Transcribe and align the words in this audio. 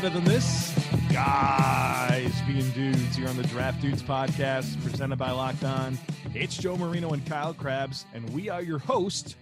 better 0.00 0.14
than 0.14 0.24
this? 0.24 0.72
Guys 1.12 2.32
being 2.46 2.70
dudes 2.70 3.16
here 3.16 3.28
on 3.28 3.36
the 3.36 3.42
Draft 3.42 3.82
Dudes 3.82 4.02
podcast 4.02 4.82
presented 4.82 5.16
by 5.16 5.30
Locked 5.30 5.62
On. 5.62 5.98
It's 6.34 6.56
Joe 6.56 6.78
Marino 6.78 7.10
and 7.10 7.26
Kyle 7.26 7.52
Crabbs, 7.52 8.06
and 8.14 8.26
we 8.30 8.48
are 8.48 8.62
your 8.62 8.78
host 8.78 9.36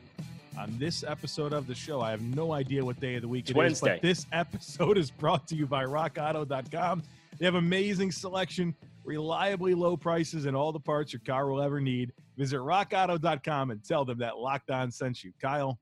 on 0.58 0.76
this 0.76 1.04
episode 1.04 1.52
of 1.52 1.68
the 1.68 1.76
show. 1.76 2.00
I 2.00 2.10
have 2.10 2.22
no 2.22 2.54
idea 2.54 2.84
what 2.84 2.98
day 2.98 3.14
of 3.14 3.22
the 3.22 3.28
week 3.28 3.42
It's 3.42 3.50
it 3.50 3.52
is, 3.52 3.56
Wednesday. 3.56 3.88
but 3.90 4.02
this 4.02 4.26
episode 4.32 4.98
is 4.98 5.12
brought 5.12 5.46
to 5.46 5.54
you 5.54 5.64
by 5.64 5.84
RockAuto.com. 5.84 7.04
They 7.38 7.44
have 7.44 7.54
amazing 7.54 8.10
selection, 8.10 8.74
reliably 9.04 9.74
low 9.74 9.96
prices, 9.96 10.46
and 10.46 10.56
all 10.56 10.72
the 10.72 10.80
parts 10.80 11.12
your 11.12 11.22
car 11.24 11.48
will 11.48 11.62
ever 11.62 11.80
need. 11.80 12.12
Visit 12.36 12.58
RockAuto.com 12.58 13.70
and 13.70 13.84
tell 13.84 14.04
them 14.04 14.18
that 14.18 14.38
Locked 14.38 14.72
On 14.72 14.90
sent 14.90 15.22
you. 15.22 15.30
Kyle, 15.40 15.78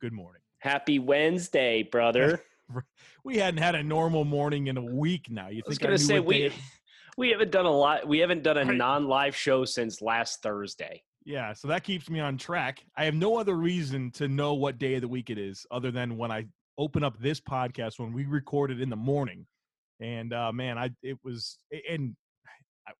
good 0.00 0.12
morning. 0.12 0.42
Happy 0.58 0.98
Wednesday, 0.98 1.84
brother. 1.84 2.42
We 3.24 3.38
hadn't 3.38 3.58
had 3.60 3.74
a 3.74 3.82
normal 3.82 4.24
morning 4.24 4.68
in 4.68 4.76
a 4.76 4.82
week 4.84 5.30
now. 5.30 5.48
You 5.48 5.62
I 5.66 5.68
was 5.68 5.78
think 5.78 5.82
I 5.82 5.92
gonna 5.92 5.98
knew 5.98 6.04
say 6.04 6.20
we 6.20 6.52
we 7.18 7.30
haven't 7.30 7.50
done 7.50 7.66
a 7.66 7.70
lot. 7.70 8.06
We 8.06 8.18
haven't 8.18 8.42
done 8.42 8.56
a 8.58 8.64
Right. 8.64 8.76
non-live 8.76 9.34
show 9.34 9.64
since 9.64 10.00
last 10.02 10.42
Thursday. 10.42 11.02
Yeah, 11.24 11.52
so 11.54 11.66
that 11.68 11.82
keeps 11.82 12.08
me 12.08 12.20
on 12.20 12.38
track. 12.38 12.84
I 12.96 13.04
have 13.04 13.14
no 13.14 13.36
other 13.36 13.56
reason 13.56 14.12
to 14.12 14.28
know 14.28 14.54
what 14.54 14.78
day 14.78 14.94
of 14.94 15.00
the 15.00 15.08
week 15.08 15.28
it 15.28 15.38
is 15.38 15.66
other 15.72 15.90
than 15.90 16.16
when 16.16 16.30
I 16.30 16.46
open 16.78 17.02
up 17.02 17.18
this 17.18 17.40
podcast 17.40 17.98
when 17.98 18.12
we 18.12 18.26
recorded 18.26 18.80
in 18.80 18.90
the 18.90 18.96
morning. 18.96 19.46
And 19.98 20.32
uh 20.32 20.52
man, 20.52 20.78
I 20.78 20.90
it 21.02 21.18
was 21.24 21.58
and 21.90 22.14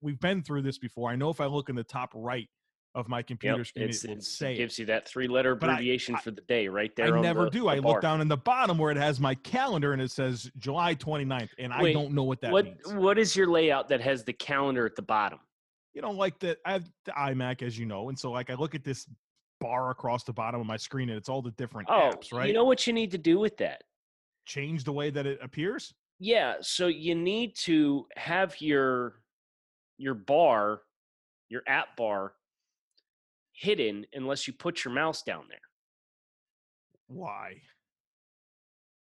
we've 0.01 0.19
been 0.19 0.43
through 0.43 0.62
this 0.62 0.79
before. 0.79 1.11
I 1.11 1.15
know 1.17 1.31
if 1.31 1.41
I 1.41 1.47
look 1.47 1.69
in 1.69 1.77
the 1.77 1.85
top 1.85 2.11
right 2.15 2.49
of 2.97 3.09
my 3.09 3.23
computer 3.23 3.59
Yep, 3.59 3.67
screen, 3.67 3.89
it's, 3.91 4.05
it 4.05 4.09
will 4.09 4.13
it's- 4.17 4.29
say 4.29 4.55
it. 4.55 4.57
gives 4.57 4.79
you 4.79 4.87
that 4.87 5.07
three-letter 5.07 5.55
But 5.55 5.69
I- 5.69 5.75
abbreviation 5.75 6.15
I- 6.17 6.21
for 6.21 6.31
the 6.31 6.41
day 6.41 6.67
right 6.67 6.91
I 6.99 7.03
there. 7.05 7.17
on 7.17 7.23
never 7.23 7.45
the- 7.45 7.51
do. 7.51 7.61
the 7.61 7.67
I 7.69 7.75
look 7.79 8.01
down 8.01 8.21
in 8.23 8.27
the 8.29 8.37
bottom 8.39 8.79
where 8.79 8.91
it 8.91 8.97
has 8.97 9.21
my 9.21 9.35
calendar 9.37 9.93
and 9.93 10.01
it 10.01 10.11
says 10.11 10.51
July 10.57 10.95
29th, 10.95 11.51
and 11.59 11.73
I 11.73 11.93
don't 11.93 12.13
know 12.13 12.25
what 12.25 12.41
that 12.41 12.51
What 12.53 12.65
means. 12.65 12.95
what 12.95 13.19
is 13.19 13.37
your 13.37 13.47
layout 13.49 13.89
that 13.89 14.01
has 14.01 14.25
the 14.25 14.33
calendar 14.33 14.87
at 14.87 14.97
the 14.97 15.03
bottom? 15.03 15.39
you 15.95 16.03
know, 16.03 16.11
like 16.11 16.39
the 16.39 16.59
I 16.67 16.73
have 16.73 16.91
the 17.07 17.13
iMac, 17.13 17.63
as 17.63 17.79
you 17.79 17.87
know, 17.87 18.11
and 18.11 18.19
so 18.19 18.31
like 18.31 18.51
I 18.51 18.55
look 18.55 18.75
at 18.75 18.85
this 18.85 19.09
bar 19.61 19.89
across 19.91 20.25
the 20.25 20.33
bottom 20.33 20.61
of 20.61 20.67
my 20.67 20.77
screen, 20.77 21.09
and 21.09 21.17
it's 21.17 21.31
all 21.31 21.41
the 21.41 21.53
different 21.53 21.89
Oh, 21.91 22.11
apps, 22.15 22.35
right? 22.35 22.47
you 22.49 22.53
know 22.53 22.65
what 22.67 22.87
you 22.87 22.93
need 22.93 23.11
to 23.13 23.19
do 23.19 23.39
with 23.39 23.57
that? 23.59 23.83
Change 24.45 24.85
the 24.85 24.93
way 24.93 25.09
that 25.09 25.25
it 25.27 25.39
appears. 25.43 25.95
Yeah, 26.19 26.57
so 26.61 26.87
you 26.89 27.15
need 27.15 27.57
to 27.65 28.07
have 28.17 28.61
your 28.61 29.23
your 29.99 30.13
bar, 30.13 30.83
your 31.49 31.63
app 31.67 31.97
bar 31.97 32.35
hidden 33.57 34.05
unless 34.12 34.47
you 34.47 34.53
put 34.53 34.85
your 34.85 34.95
mouse 34.95 35.23
down 35.23 35.45
there. 35.49 35.59
Why? 37.09 37.62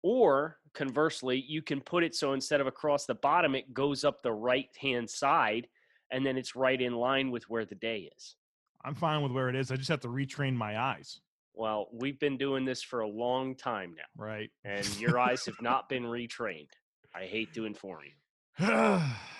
Or 0.03 0.57
conversely, 0.73 1.43
you 1.47 1.61
can 1.61 1.79
put 1.79 2.03
it 2.03 2.13
so 2.13 2.33
instead 2.33 2.59
of 2.59 2.67
across 2.67 3.05
the 3.05 3.15
bottom, 3.15 3.55
it 3.55 3.73
goes 3.73 4.03
up 4.03 4.21
the 4.21 4.33
right 4.33 4.69
hand 4.79 5.09
side 5.09 5.67
and 6.11 6.25
then 6.25 6.37
it's 6.37 6.55
right 6.55 6.79
in 6.79 6.93
line 6.93 7.31
with 7.31 7.49
where 7.49 7.65
the 7.65 7.75
day 7.75 8.11
is. 8.15 8.35
I'm 8.83 8.95
fine 8.95 9.23
with 9.23 9.31
where 9.31 9.49
it 9.49 9.55
is. 9.55 9.71
I 9.71 9.77
just 9.77 9.89
have 9.89 10.01
to 10.01 10.09
retrain 10.09 10.55
my 10.55 10.77
eyes, 10.77 11.21
Well, 11.53 11.87
we've 11.93 12.19
been 12.19 12.37
doing 12.37 12.65
this 12.65 12.83
for 12.83 12.99
a 12.99 13.07
long 13.07 13.55
time 13.55 13.95
now, 13.95 14.23
right? 14.23 14.49
and 14.65 14.85
your 14.99 15.17
eyes 15.17 15.45
have 15.45 15.55
not 15.61 15.87
been 15.87 16.03
retrained. 16.03 16.67
I 17.15 17.25
hate 17.25 17.53
to 17.53 17.65
inform 17.65 18.01
you. 18.03 18.65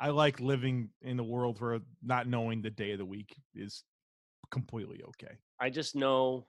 I 0.00 0.08
like 0.08 0.40
living 0.40 0.88
in 1.02 1.20
a 1.20 1.22
world 1.24 1.60
where 1.60 1.78
not 2.02 2.26
knowing 2.26 2.62
the 2.62 2.70
day 2.70 2.92
of 2.92 2.98
the 2.98 3.04
week 3.04 3.36
is 3.54 3.84
completely 4.50 5.02
okay. 5.08 5.34
I 5.60 5.68
just 5.68 5.94
know 5.94 6.46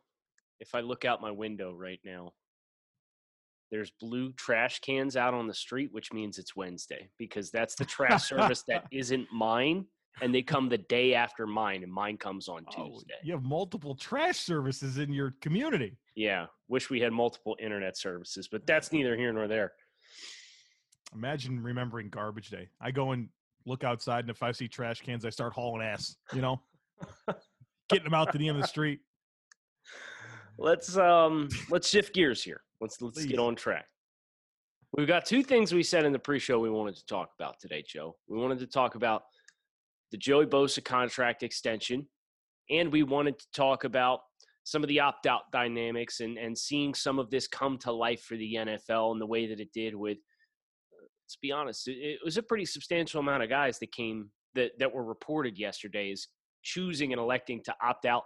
if 0.62 0.74
I 0.74 0.80
look 0.80 1.04
out 1.04 1.22
my 1.22 1.32
window 1.32 1.74
right 1.74 2.00
now, 2.06 2.32
there's 3.72 3.92
blue 4.00 4.32
trash 4.34 4.80
cans 4.80 5.18
out 5.18 5.34
on 5.34 5.48
the 5.48 5.54
street, 5.54 5.90
which 5.92 6.14
means 6.14 6.38
it's 6.38 6.56
Wednesday 6.56 7.10
because 7.18 7.52
that's 7.52 7.76
the 7.76 7.86
trash 7.86 8.30
service 8.30 8.64
that 8.70 8.86
isn't 8.92 9.28
mine. 9.34 9.86
And 10.22 10.36
they 10.36 10.42
come 10.42 10.68
the 10.68 10.78
day 10.78 11.14
after 11.14 11.48
mine, 11.48 11.84
and 11.84 11.92
mine 11.92 12.18
comes 12.18 12.50
on 12.50 12.66
Oh, 12.78 12.90
Tuesday. 12.90 13.14
you 13.24 13.32
have 13.34 13.44
multiple 13.44 13.96
trash 13.96 14.38
services 14.40 14.98
in 14.98 15.12
your 15.14 15.34
community. 15.42 15.98
Yeah, 16.16 16.48
wish 16.68 16.90
we 16.90 17.00
had 17.00 17.14
multiple 17.14 17.56
internet 17.62 17.98
services, 17.98 18.50
but 18.52 18.68
that's 18.68 18.92
neither 18.92 19.16
here 19.16 19.32
nor 19.32 19.48
there. 19.48 19.72
Imagine 21.16 21.62
remembering 21.64 22.10
garbage 22.10 22.50
day. 22.50 22.68
I 22.82 22.92
go 22.92 23.12
and 23.12 23.30
look 23.66 23.84
outside, 23.84 24.22
and 24.22 24.30
if 24.30 24.44
I 24.44 24.52
see 24.52 24.68
trash 24.68 25.02
cans, 25.02 25.26
I 25.26 25.30
start 25.30 25.54
hauling 25.54 25.86
ass. 25.86 26.16
You 26.34 26.42
know, 26.42 26.62
getting 27.90 28.06
them 28.06 28.14
out 28.14 28.32
to 28.32 28.38
the 28.38 28.48
end 28.48 28.58
of 28.58 28.62
the 28.62 28.68
street. 28.68 29.00
Let's 30.58 30.98
um 30.98 31.50
let's 31.70 31.90
shift 31.90 32.14
gears 32.14 32.44
here. 32.44 32.62
Let's 32.80 33.02
let's 33.02 33.18
Please. 33.18 33.28
get 33.28 33.40
on 33.40 33.56
track. 33.56 33.86
We've 34.94 35.08
got 35.08 35.26
two 35.26 35.42
things 35.42 35.74
we 35.74 35.84
said 35.84 36.04
in 36.06 36.12
the 36.12 36.20
pre-show 36.20 36.60
we 36.60 36.70
wanted 36.70 36.98
to 36.98 37.06
talk 37.06 37.30
about 37.40 37.56
today, 37.62 37.84
Joe. 37.88 38.18
We 38.28 38.38
wanted 38.38 38.60
to 38.60 38.68
talk 38.68 38.96
about 38.96 39.24
the 40.12 40.18
Joey 40.18 40.46
Bosa 40.46 40.84
contract 40.84 41.44
extension, 41.44 42.06
and 42.70 42.92
we 42.92 43.04
wanted 43.04 43.40
to 43.40 43.46
talk 43.56 43.86
about 43.86 44.20
some 44.64 44.84
of 44.84 44.90
the 44.90 45.00
opt-out 45.00 45.52
dynamics 45.52 46.20
and 46.20 46.38
and 46.38 46.58
seeing 46.58 46.94
some 46.94 47.20
of 47.20 47.30
this 47.30 47.48
come 47.48 47.78
to 47.80 47.92
life 47.92 48.22
for 48.24 48.36
the 48.38 48.56
NFL 48.56 49.14
and 49.14 49.22
the 49.22 49.26
way 49.26 49.48
that 49.48 49.60
it 49.60 49.72
did 49.74 49.96
with 49.96 50.18
let's 51.32 51.38
be 51.42 51.52
honest, 51.54 51.88
it, 51.88 52.20
was 52.26 52.36
a 52.36 52.44
pretty 52.44 52.66
substantial 52.66 53.22
amount 53.22 53.42
of 53.42 53.48
guys 53.48 53.80
that 53.80 53.94
came 53.94 54.30
that 54.54 54.72
that 54.80 54.94
were 54.94 55.06
reported 55.06 55.58
yesterday 55.58 56.14
choosing 56.62 57.14
and 57.14 57.22
electing 57.22 57.64
to 57.64 57.74
opt 57.82 58.06
out. 58.06 58.24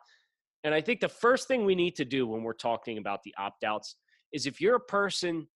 And 0.63 0.73
I 0.73 0.81
think 0.81 1.01
the 1.01 1.07
first 1.07 1.47
thing 1.47 1.65
we 1.65 1.75
need 1.75 1.95
to 1.97 2.05
do 2.05 2.25
when 2.25 2.41
we're 2.41 2.53
talking 2.53 2.97
about 2.97 3.21
the 3.23 3.33
opt 3.37 3.63
outs 3.63 3.97
is 4.33 4.47
if 4.47 4.59
you're 4.59 4.77
a 4.77 4.79
person 4.79 5.47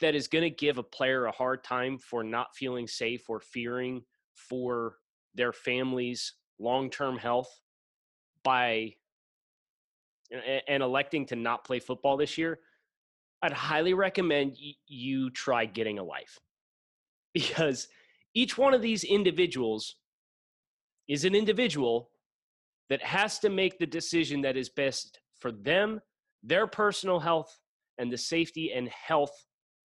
that 0.00 0.14
is 0.14 0.28
going 0.28 0.44
to 0.44 0.50
give 0.50 0.78
a 0.78 0.82
player 0.84 1.26
a 1.26 1.32
hard 1.32 1.64
time 1.64 1.98
for 1.98 2.22
not 2.22 2.54
feeling 2.54 2.86
safe 2.86 3.28
or 3.28 3.40
fearing 3.40 4.02
for 4.36 4.94
their 5.34 5.52
family's 5.52 6.34
long 6.60 6.88
term 6.88 7.18
health 7.18 7.50
by 8.44 8.92
and 10.68 10.82
electing 10.84 11.26
to 11.26 11.34
not 11.34 11.64
play 11.64 11.80
football 11.80 12.16
this 12.16 12.38
year, 12.38 12.60
I'd 13.42 13.52
highly 13.52 13.94
recommend 13.94 14.56
you 14.86 15.30
try 15.30 15.64
getting 15.66 15.98
a 15.98 16.04
life 16.04 16.38
because 17.36 17.88
each 18.34 18.56
one 18.56 18.72
of 18.72 18.80
these 18.80 19.04
individuals 19.04 19.96
is 21.06 21.24
an 21.26 21.34
individual 21.34 22.10
that 22.88 23.02
has 23.02 23.38
to 23.40 23.50
make 23.50 23.78
the 23.78 23.86
decision 23.86 24.40
that 24.40 24.56
is 24.56 24.70
best 24.70 25.20
for 25.38 25.52
them, 25.52 26.00
their 26.42 26.66
personal 26.66 27.20
health, 27.20 27.58
and 27.98 28.10
the 28.10 28.16
safety 28.16 28.72
and 28.74 28.88
health 28.88 29.34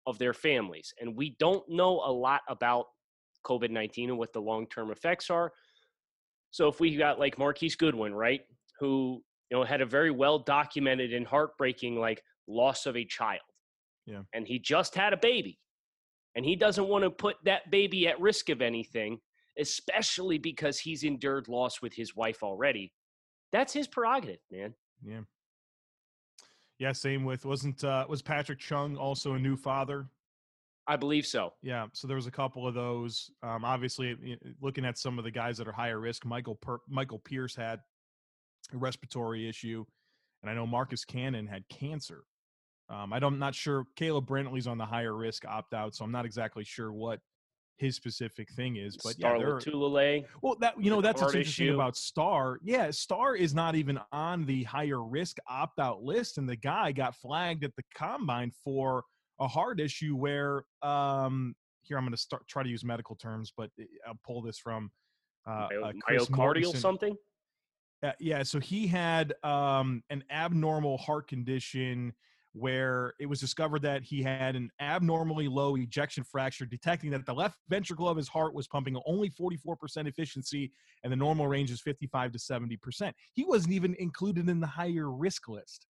of 0.06 0.18
their 0.18 0.34
families. 0.34 0.94
And 1.00 1.16
we 1.16 1.36
don't 1.40 1.64
know 1.70 2.02
a 2.06 2.12
lot 2.12 2.42
about 2.50 2.86
COVID 3.46 3.70
19 3.70 4.10
and 4.10 4.18
what 4.18 4.34
the 4.34 4.42
long 4.42 4.68
term 4.68 4.92
effects 4.92 5.30
are. 5.30 5.52
So 6.52 6.68
if 6.68 6.80
we 6.82 6.98
got 6.98 7.20
like 7.20 7.38
Marquise 7.38 7.76
Goodwin, 7.78 8.14
right, 8.14 8.42
who 8.80 9.22
you 9.50 9.58
know 9.58 9.64
had 9.64 9.80
a 9.82 9.86
very 9.86 10.12
well 10.12 10.40
documented 10.40 11.14
and 11.14 11.26
heartbreaking 11.26 11.96
like 12.00 12.22
loss 12.48 12.86
of 12.86 12.98
a 12.98 13.06
child, 13.06 13.48
Yeah. 14.06 14.24
and 14.34 14.46
he 14.46 14.60
just 14.60 14.94
had 14.96 15.14
a 15.14 15.18
baby, 15.18 15.58
and 16.36 16.46
he 16.46 16.56
doesn't 16.56 16.88
want 16.88 17.04
to 17.04 17.10
put 17.10 17.38
that 17.46 17.70
baby 17.72 18.08
at 18.08 18.20
risk 18.20 18.50
of 18.50 18.62
anything, 18.62 19.20
especially 19.58 20.38
because 20.38 20.80
he's 20.80 21.04
endured 21.04 21.48
loss 21.48 21.82
with 21.82 21.94
his 21.94 22.16
wife 22.16 22.44
already. 22.44 22.92
That's 23.52 23.74
his 23.74 23.88
prerogative, 23.88 24.40
man. 24.52 24.74
Yeah. 25.04 25.22
Yeah, 26.78 26.94
same 26.94 27.26
with 27.26 27.46
wasn't 27.46 27.84
uh 27.84 28.06
was 28.08 28.22
Patrick 28.22 28.60
Chung 28.60 28.96
also 28.96 29.34
a 29.34 29.40
new 29.40 29.58
father? 29.58 30.08
I 30.88 30.96
believe 30.96 31.28
so. 31.28 31.54
Yeah, 31.62 31.86
so 31.94 32.08
there 32.08 32.16
was 32.16 32.26
a 32.26 32.32
couple 32.32 32.68
of 32.68 32.74
those. 32.74 33.30
Um, 33.44 33.64
obviously, 33.64 34.38
looking 34.60 34.86
at 34.86 34.98
some 34.98 35.20
of 35.20 35.24
the 35.24 35.30
guys 35.30 35.58
that 35.60 35.68
are 35.68 35.72
higher 35.72 36.00
risk, 36.00 36.26
Michael 36.26 36.56
per- 36.56 36.80
Michael 36.88 37.20
Pierce 37.20 37.56
had 37.56 37.80
a 38.74 38.78
respiratory 38.78 39.48
issue, 39.48 39.86
and 40.42 40.50
I 40.50 40.56
know 40.56 40.66
Marcus 40.66 41.06
Cannon 41.06 41.46
had 41.46 41.68
cancer. 41.70 42.24
Um, 42.90 43.14
I 43.14 43.20
don't, 43.20 43.34
I'm 43.34 43.40
not 43.40 43.56
sure. 43.56 43.86
Caleb 43.96 44.28
Brantley's 44.28 44.68
on 44.68 44.78
the 44.78 44.86
higher 44.86 45.16
risk 45.16 45.46
opt 45.46 45.74
out, 45.74 45.96
so 45.96 46.04
I'm 46.04 46.12
not 46.12 46.26
exactly 46.26 46.64
sure 46.64 46.92
what 46.92 47.20
his 47.78 47.96
specific 47.96 48.52
thing 48.52 48.78
is. 48.78 48.98
But 48.98 49.16
yeah, 49.18 49.32
are, 49.32 49.60
Star 49.60 49.74
Lotulelei. 49.74 50.26
well, 50.42 50.56
that 50.60 50.82
you 50.82 50.90
know 50.90 51.02
that's 51.02 51.22
what's 51.22 51.36
interesting 51.36 51.68
issue. 51.68 51.76
about 51.76 51.96
Star. 51.96 52.60
Yeah, 52.64 52.92
Star 52.92 53.36
is 53.36 53.54
not 53.54 53.76
even 53.76 54.00
on 54.12 54.46
the 54.46 54.64
higher 54.64 55.04
risk 55.04 55.38
opt 55.48 55.80
out 55.80 56.02
list, 56.02 56.38
and 56.38 56.50
the 56.50 56.56
guy 56.56 56.92
got 56.92 57.16
flagged 57.16 57.64
at 57.64 57.76
the 57.76 57.84
combine 57.96 58.52
for 58.64 59.04
a 59.40 59.48
heart 59.48 59.80
issue 59.80 60.16
where 60.16 60.64
um 60.82 61.56
here 61.82 61.98
I'm 61.98 62.04
going 62.04 62.12
to 62.12 62.18
start 62.18 62.48
try 62.48 62.64
to 62.64 62.70
use 62.70 62.84
medical 62.84 63.16
terms, 63.16 63.54
but 63.56 63.70
eh, 63.80 63.86
I'll 64.08 64.20
pull 64.26 64.42
this 64.42 64.60
from 64.60 64.92
uh, 65.48 65.68
uh, 65.84 65.92
Chris 66.02 66.28
myocardial 66.28 66.76
something. 66.76 67.16
Uh, 68.02 68.12
yeah, 68.20 68.44
so 68.44 68.60
he 68.60 68.88
had 68.88 69.34
um, 69.44 70.04
an 70.10 70.24
abnormal 70.32 70.98
heart 70.98 71.28
condition 71.28 72.14
where 72.54 73.14
it 73.20 73.28
was 73.28 73.40
discovered 73.40 73.82
that 73.84 74.04
he 74.04 74.24
had 74.24 74.56
an 74.56 74.70
abnormally 74.82 75.48
low 75.48 75.76
ejection 75.76 76.24
fraction, 76.24 76.68
detecting 76.70 77.12
that 77.12 77.26
the 77.26 77.34
left 77.34 77.58
ventricle 77.70 78.10
of 78.10 78.18
his 78.18 78.28
heart 78.28 78.54
was 78.56 78.68
pumping 78.68 79.00
only 79.06 79.30
44% 79.30 79.56
efficiency 80.08 80.72
and 81.04 81.12
the 81.14 81.18
normal 81.18 81.48
range 81.48 81.70
is 81.70 81.80
55 81.82 82.32
to 82.32 82.40
70%. 82.40 83.14
He 83.34 83.46
wasn't 83.46 83.74
even 83.74 83.96
included 84.00 84.50
in 84.50 84.60
the 84.60 84.68
higher 84.68 85.12
risk 85.12 85.48
list. 85.48 85.86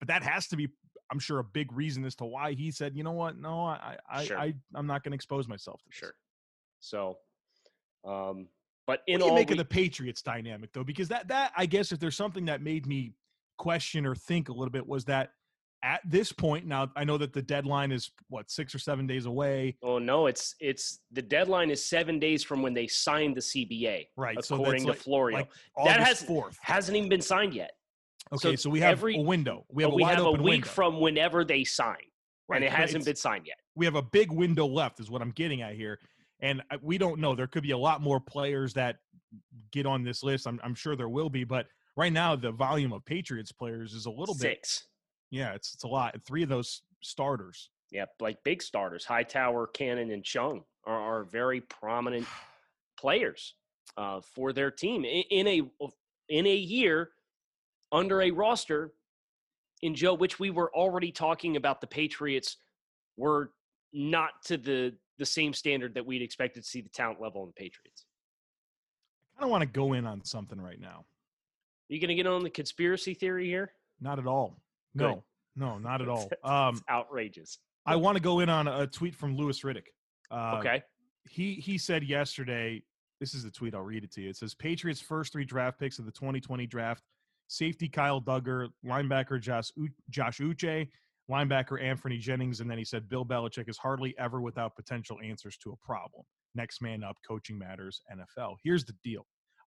But 0.00 0.08
that 0.08 0.22
has 0.22 0.46
to 0.48 0.56
be 0.56 0.68
I'm 1.10 1.18
sure 1.18 1.38
a 1.38 1.44
big 1.44 1.70
reason 1.70 2.04
as 2.06 2.14
to 2.16 2.24
why 2.24 2.54
he 2.54 2.70
said, 2.70 2.96
you 2.96 3.04
know 3.04 3.12
what, 3.12 3.38
no, 3.38 3.66
I, 3.66 3.98
I, 4.10 4.24
Sure. 4.24 4.38
I 4.38 4.54
I'm 4.74 4.86
not 4.86 5.02
going 5.04 5.12
to 5.12 5.16
expose 5.16 5.46
myself 5.46 5.82
to 5.82 5.88
this. 5.90 5.96
Sure. 5.98 6.14
So, 6.80 7.18
um, 8.06 8.48
but 8.86 9.02
in 9.06 9.14
What 9.14 9.18
do 9.20 9.24
you 9.26 9.30
all, 9.30 9.36
make 9.36 9.48
we- 9.50 9.52
of 9.54 9.58
the 9.58 9.64
Patriots 9.66 10.22
dynamic 10.22 10.72
though? 10.72 10.82
Because 10.82 11.08
that 11.08 11.28
that 11.28 11.52
I 11.56 11.66
guess 11.66 11.92
if 11.92 12.00
there's 12.00 12.16
something 12.16 12.46
that 12.46 12.62
made 12.62 12.86
me 12.86 13.12
question 13.58 14.06
or 14.06 14.14
think 14.14 14.48
a 14.48 14.52
little 14.52 14.70
bit 14.70 14.86
was 14.86 15.04
that 15.06 15.30
at 15.82 16.00
this 16.04 16.32
point 16.32 16.66
now 16.66 16.90
I 16.96 17.04
know 17.04 17.18
that 17.18 17.32
the 17.32 17.42
deadline 17.42 17.92
is 17.92 18.10
what 18.28 18.50
six 18.50 18.74
or 18.74 18.78
seven 18.78 19.06
days 19.06 19.26
away. 19.26 19.76
oh 19.82 19.98
no, 19.98 20.26
it's 20.26 20.54
it's 20.60 21.00
the 21.12 21.22
deadline 21.22 21.70
is 21.70 21.84
seven 21.84 22.18
days 22.18 22.42
from 22.42 22.62
when 22.62 22.72
they 22.74 22.86
signed 22.86 23.36
the 23.36 23.40
CBA, 23.42 24.06
Right. 24.16 24.36
according 24.38 24.86
that's 24.86 24.98
to 24.98 25.04
Florio. 25.04 25.38
like 25.38 25.50
That 25.84 26.00
has- 26.00 26.22
fourth. 26.22 26.56
Hasn't 26.62 26.96
even 26.96 27.08
been 27.08 27.20
signed 27.20 27.54
yet. 27.54 27.72
Okay, 28.32 28.56
so 28.56 28.56
so, 28.56 28.70
we 28.70 28.80
have 28.80 28.92
every- 28.98 29.16
a 29.16 29.20
window. 29.20 29.66
We 29.70 29.82
have 29.82 29.92
a 29.92 29.94
we 29.94 30.02
have 30.04 30.24
a 30.24 30.30
week 30.32 30.40
window. 30.42 30.68
from 30.68 31.00
whenever 31.00 31.44
they 31.44 31.62
sign, 31.64 31.96
Right, 32.48 32.56
and 32.56 32.64
it 32.64 32.72
hasn't 32.72 33.04
been 33.04 33.16
signed 33.16 33.46
yet. 33.46 33.58
we 33.76 33.84
have 33.84 33.94
a 33.96 34.02
big 34.02 34.32
window 34.32 34.66
left 34.66 35.00
is 35.00 35.10
what 35.10 35.20
i'm 35.20 35.32
getting 35.32 35.60
at 35.62 35.74
here 35.74 35.98
and 36.40 36.62
we 36.80 36.96
don't 36.96 37.18
know 37.20 37.34
there 37.34 37.46
could 37.46 37.62
be 37.62 37.72
a 37.72 37.78
lot 37.78 38.00
more 38.00 38.20
players 38.20 38.72
that 38.74 38.96
get 39.72 39.84
on 39.84 40.02
this 40.04 40.22
list 40.22 40.46
i'm, 40.46 40.60
I'm 40.62 40.74
sure 40.74 40.94
there 40.96 41.08
will 41.08 41.28
be 41.28 41.42
but 41.44 41.66
right 41.96 42.12
now 42.12 42.34
the 42.36 42.52
volume 42.52 42.92
of 42.92 43.04
patriots 43.04 43.52
players 43.52 43.92
is 43.94 44.06
a 44.06 44.10
little 44.10 44.34
bit 44.34 44.40
Six. 44.40 44.86
yeah 45.30 45.54
it's, 45.54 45.74
it's 45.74 45.84
a 45.84 45.88
lot 45.88 46.14
three 46.26 46.42
of 46.42 46.48
those 46.48 46.82
starters 47.00 47.70
Yep, 47.94 48.10
like 48.20 48.42
big 48.44 48.60
starters, 48.60 49.04
Hightower, 49.04 49.68
Cannon, 49.68 50.10
and 50.10 50.24
Chung 50.24 50.62
are, 50.84 51.20
are 51.20 51.24
very 51.24 51.60
prominent 51.60 52.26
players 52.98 53.54
uh, 53.96 54.20
for 54.20 54.52
their 54.52 54.70
team 54.72 55.04
in, 55.04 55.22
in 55.30 55.46
a 55.46 55.62
in 56.28 56.46
a 56.46 56.54
year 56.54 57.10
under 57.92 58.22
a 58.22 58.32
roster 58.32 58.92
in 59.82 59.94
Joe, 59.94 60.14
which 60.14 60.40
we 60.40 60.50
were 60.50 60.74
already 60.74 61.12
talking 61.12 61.56
about. 61.56 61.80
The 61.80 61.86
Patriots 61.86 62.56
were 63.16 63.52
not 63.92 64.42
to 64.46 64.56
the 64.56 64.94
the 65.18 65.26
same 65.26 65.52
standard 65.52 65.94
that 65.94 66.04
we'd 66.04 66.22
expected 66.22 66.64
to 66.64 66.68
see 66.68 66.80
the 66.80 66.88
talent 66.88 67.20
level 67.20 67.42
in 67.42 67.48
the 67.50 67.52
Patriots. 67.52 68.06
i 69.36 69.38
kind 69.38 69.44
of 69.44 69.50
want 69.52 69.62
to 69.62 69.68
go 69.68 69.92
in 69.92 70.04
on 70.04 70.24
something 70.24 70.60
right 70.60 70.80
now 70.80 71.04
you 71.88 72.00
going 72.00 72.08
to 72.08 72.14
get 72.14 72.26
on 72.26 72.42
the 72.42 72.50
conspiracy 72.50 73.14
theory 73.14 73.46
here? 73.46 73.72
not 74.00 74.18
at 74.18 74.26
all. 74.26 74.56
No. 74.94 75.24
No 75.56 75.78
not 75.78 76.02
at 76.02 76.08
all. 76.14 76.28
Um 76.42 76.74
It's 76.74 76.82
outrageous. 76.90 77.58
i 77.86 77.94
want 77.96 78.16
to 78.16 78.22
go 78.22 78.40
in 78.40 78.48
on 78.48 78.66
a 78.68 78.86
tweet 78.86 79.14
from 79.14 79.36
louis 79.36 79.60
riddick. 79.62 79.86
Uh, 80.30 80.56
Okay. 80.58 80.82
he 81.28 81.54
he 81.54 81.78
said 81.78 82.02
yesterday 82.02 82.82
this 83.20 83.34
is 83.34 83.44
the 83.44 83.50
tweet 83.50 83.74
i'll 83.74 83.82
read 83.82 84.04
it 84.04 84.12
to 84.12 84.20
you. 84.22 84.30
It 84.30 84.36
says 84.36 84.54
patriots 84.54 85.00
first 85.00 85.32
three 85.32 85.44
draft 85.44 85.78
picks 85.78 85.98
of 85.98 86.04
the 86.06 86.12
2020 86.12 86.66
draft 86.66 87.02
safety 87.46 87.88
kyle 87.88 88.20
dugger 88.20 88.68
linebacker 88.84 89.40
josh, 89.40 89.70
U- 89.76 89.88
josh 90.10 90.38
uche 90.38 90.88
linebacker 91.30 91.80
anfernee 91.82 92.18
jennings 92.20 92.60
and 92.60 92.70
then 92.70 92.78
he 92.78 92.84
said 92.84 93.08
bill 93.08 93.24
belichick 93.24 93.68
is 93.68 93.78
hardly 93.78 94.14
ever 94.18 94.40
without 94.40 94.74
potential 94.74 95.18
answers 95.22 95.56
to 95.58 95.70
a 95.70 95.76
problem. 95.86 96.22
Next 96.54 96.82
man 96.82 97.04
up 97.04 97.16
coaching 97.26 97.58
matters 97.58 98.02
nfl 98.12 98.56
here's 98.64 98.84
the 98.84 98.94
deal 99.04 99.26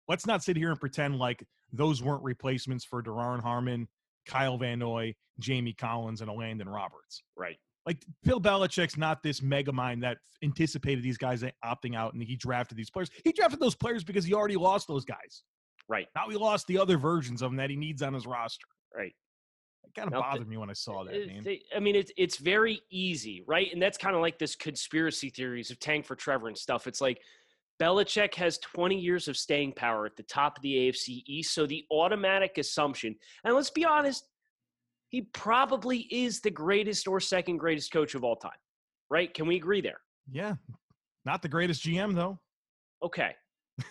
let's 0.09 0.27
not 0.27 0.43
sit 0.43 0.57
here 0.57 0.71
and 0.71 0.81
pretend 0.81 1.17
like 1.19 1.45
those 1.73 2.03
weren't 2.03 2.23
replacements 2.23 2.85
for 2.85 3.03
Duron 3.03 3.41
Harmon, 3.41 3.89
Kyle 4.27 4.59
Van 4.59 4.79
Noy, 4.79 5.15
Jamie 5.39 5.73
Collins, 5.73 6.21
and 6.21 6.31
Elandon 6.31 6.67
Roberts 6.67 7.23
Right. 7.37 7.57
like 7.87 8.05
Bill 8.25 8.41
Belichick's 8.41 8.97
not 8.97 9.23
this 9.23 9.41
mega 9.43 9.73
mind 9.73 10.03
that 10.03 10.19
anticipated 10.43 11.03
these 11.05 11.17
guys 11.19 11.43
opting 11.65 11.95
out 11.97 12.13
and 12.15 12.23
he 12.23 12.37
drafted 12.37 12.77
these 12.77 12.91
players. 12.91 13.11
He 13.25 13.33
drafted 13.33 13.61
those 13.61 13.75
players 13.75 14.05
because 14.05 14.25
he 14.25 14.35
already 14.35 14.57
lost 14.57 14.89
those 14.89 15.05
guys. 15.05 15.45
Right. 15.89 16.07
Now 16.15 16.29
he 16.29 16.37
lost 16.37 16.67
the 16.67 16.79
other 16.79 16.99
versions 16.99 17.43
of 17.43 17.51
them 17.51 17.57
that 17.57 17.71
he 17.71 17.77
needs 17.77 18.03
on 18.03 18.15
his 18.15 18.27
roster. 18.27 18.67
Right. 18.95 19.15
It 19.85 19.95
kind 19.95 20.09
of 20.09 20.13
Now, 20.13 20.23
th- 20.23 20.33
bothered 20.33 20.49
me 20.49 20.57
when 20.57 20.71
I 20.71 20.75
saw 20.75 21.03
that, 21.05 21.27
man. 21.27 21.43
they- 21.43 21.63
I 21.75 21.81
mean, 21.81 21.97
it's 21.97 22.13
it's 22.17 22.37
very 22.37 22.81
easy, 22.91 23.43
right? 23.47 23.73
And 23.73 23.81
that's 23.83 23.97
kind 23.99 24.15
of 24.15 24.21
like 24.23 24.39
this 24.39 24.55
conspiracy 24.55 25.31
theories 25.31 25.71
of 25.71 25.81
tank 25.81 26.05
for 26.05 26.15
Trevor 26.15 26.49
and 26.49 26.57
stuff. 26.59 26.87
It's 26.87 27.01
like 27.01 27.21
Belichick 27.81 28.35
has 28.35 28.59
20 28.59 28.99
years 28.99 29.27
of 29.27 29.37
staying 29.37 29.73
power 29.73 30.05
at 30.05 30.17
the 30.17 30.23
top 30.25 30.59
of 30.59 30.63
the 30.63 30.75
AFC 30.75 31.23
East, 31.27 31.55
so 31.55 31.67
the 31.67 31.85
automatic 31.91 32.59
assumption, 32.59 33.17
and 33.45 33.55
let's 33.55 33.71
be 33.71 33.85
honest, 33.85 34.25
he 35.09 35.23
probably 35.23 36.01
is 36.11 36.41
the 36.41 36.51
greatest 36.51 37.09
or 37.09 37.19
second 37.21 37.57
greatest 37.57 37.91
coach 37.93 38.15
of 38.15 38.23
all 38.23 38.37
time, 38.37 38.53
right? 39.09 39.33
Can 39.33 39.47
we 39.47 39.57
agree 39.57 39.81
there? 39.81 40.01
Yeah. 40.31 40.55
Not 41.25 41.43
the 41.43 41.49
greatest 41.49 41.83
GM, 41.85 42.15
though. 42.15 42.39
Okay. 43.03 43.35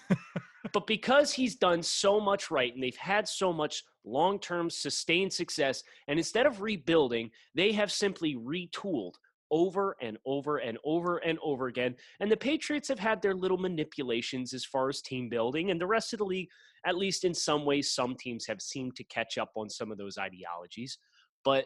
but 0.74 0.88
because 0.88 1.34
he's 1.34 1.56
done 1.56 1.82
so 1.84 2.20
much 2.20 2.52
right 2.52 2.74
and 2.74 2.82
they've 2.82 2.96
had 2.96 3.28
so 3.28 3.52
much 3.52 3.84
long 4.06 4.40
term 4.40 4.70
sustained 4.70 5.34
success, 5.34 5.84
and 6.08 6.18
instead 6.18 6.46
of 6.46 6.62
rebuilding, 6.62 7.32
they 7.56 7.72
have 7.72 7.92
simply 7.92 8.36
retooled 8.36 9.14
over 9.52 9.96
and 10.02 10.18
over 10.26 10.58
and 10.58 10.78
over 10.84 11.18
and 11.18 11.40
over 11.44 11.68
again. 11.68 11.96
And 12.20 12.32
the 12.32 12.38
Patriots 12.38 12.88
have 12.88 13.00
had 13.00 13.22
their 13.22 13.34
little 13.34 13.58
manipulations 13.58 14.54
as 14.54 14.66
far 14.66 14.90
as 14.90 15.02
team 15.02 15.30
building, 15.30 15.72
and 15.72 15.80
the 15.80 15.88
rest 15.88 16.14
of 16.14 16.20
the 16.20 16.26
league, 16.26 16.50
at 16.86 16.98
least 16.98 17.26
in 17.26 17.34
some 17.34 17.66
ways, 17.66 17.94
some 17.94 18.16
teams 18.16 18.46
have 18.48 18.62
seemed 18.62 18.96
to 18.96 19.04
catch 19.06 19.38
up 19.38 19.52
on 19.56 19.70
some 19.70 19.92
of 19.92 19.98
those 19.98 20.18
ideologies. 20.18 20.98
But 21.44 21.66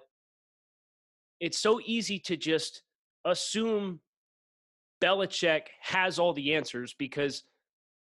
it's 1.39 1.57
so 1.57 1.79
easy 1.85 2.19
to 2.19 2.37
just 2.37 2.83
assume 3.25 3.99
Belichick 5.03 5.63
has 5.81 6.19
all 6.19 6.33
the 6.33 6.53
answers 6.53 6.95
because 6.97 7.43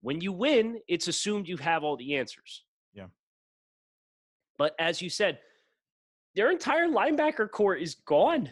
when 0.01 0.21
you 0.21 0.31
win, 0.31 0.79
it's 0.87 1.07
assumed 1.07 1.47
you 1.47 1.57
have 1.57 1.83
all 1.83 1.97
the 1.97 2.15
answers. 2.15 2.65
Yeah. 2.93 3.07
But 4.57 4.73
as 4.79 5.01
you 5.01 5.09
said, 5.09 5.39
their 6.35 6.51
entire 6.51 6.87
linebacker 6.87 7.49
corps 7.49 7.75
is 7.75 7.95
gone. 8.05 8.49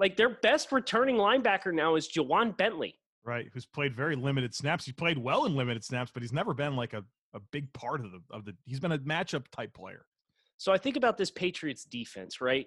Like 0.00 0.16
their 0.16 0.30
best 0.30 0.72
returning 0.72 1.16
linebacker 1.16 1.74
now 1.74 1.94
is 1.94 2.08
Ja'Whaun 2.08 2.56
Bentley. 2.56 2.96
Right. 3.22 3.48
Who's 3.52 3.66
played 3.66 3.94
very 3.94 4.16
limited 4.16 4.54
snaps. 4.54 4.86
He 4.86 4.92
played 4.92 5.18
well 5.18 5.44
in 5.44 5.54
limited 5.54 5.84
snaps, 5.84 6.10
but 6.12 6.22
he's 6.22 6.32
never 6.32 6.54
been 6.54 6.74
like 6.74 6.94
a, 6.94 7.04
a 7.34 7.40
big 7.52 7.70
part 7.74 8.02
of 8.04 8.10
the 8.10 8.20
of 8.30 8.46
the 8.46 8.56
he's 8.64 8.80
been 8.80 8.92
a 8.92 8.98
matchup 8.98 9.46
type 9.52 9.74
player. 9.74 10.06
So 10.56 10.72
I 10.72 10.78
think 10.78 10.96
about 10.96 11.18
this 11.18 11.30
Patriots 11.30 11.84
defense, 11.84 12.40
right? 12.40 12.66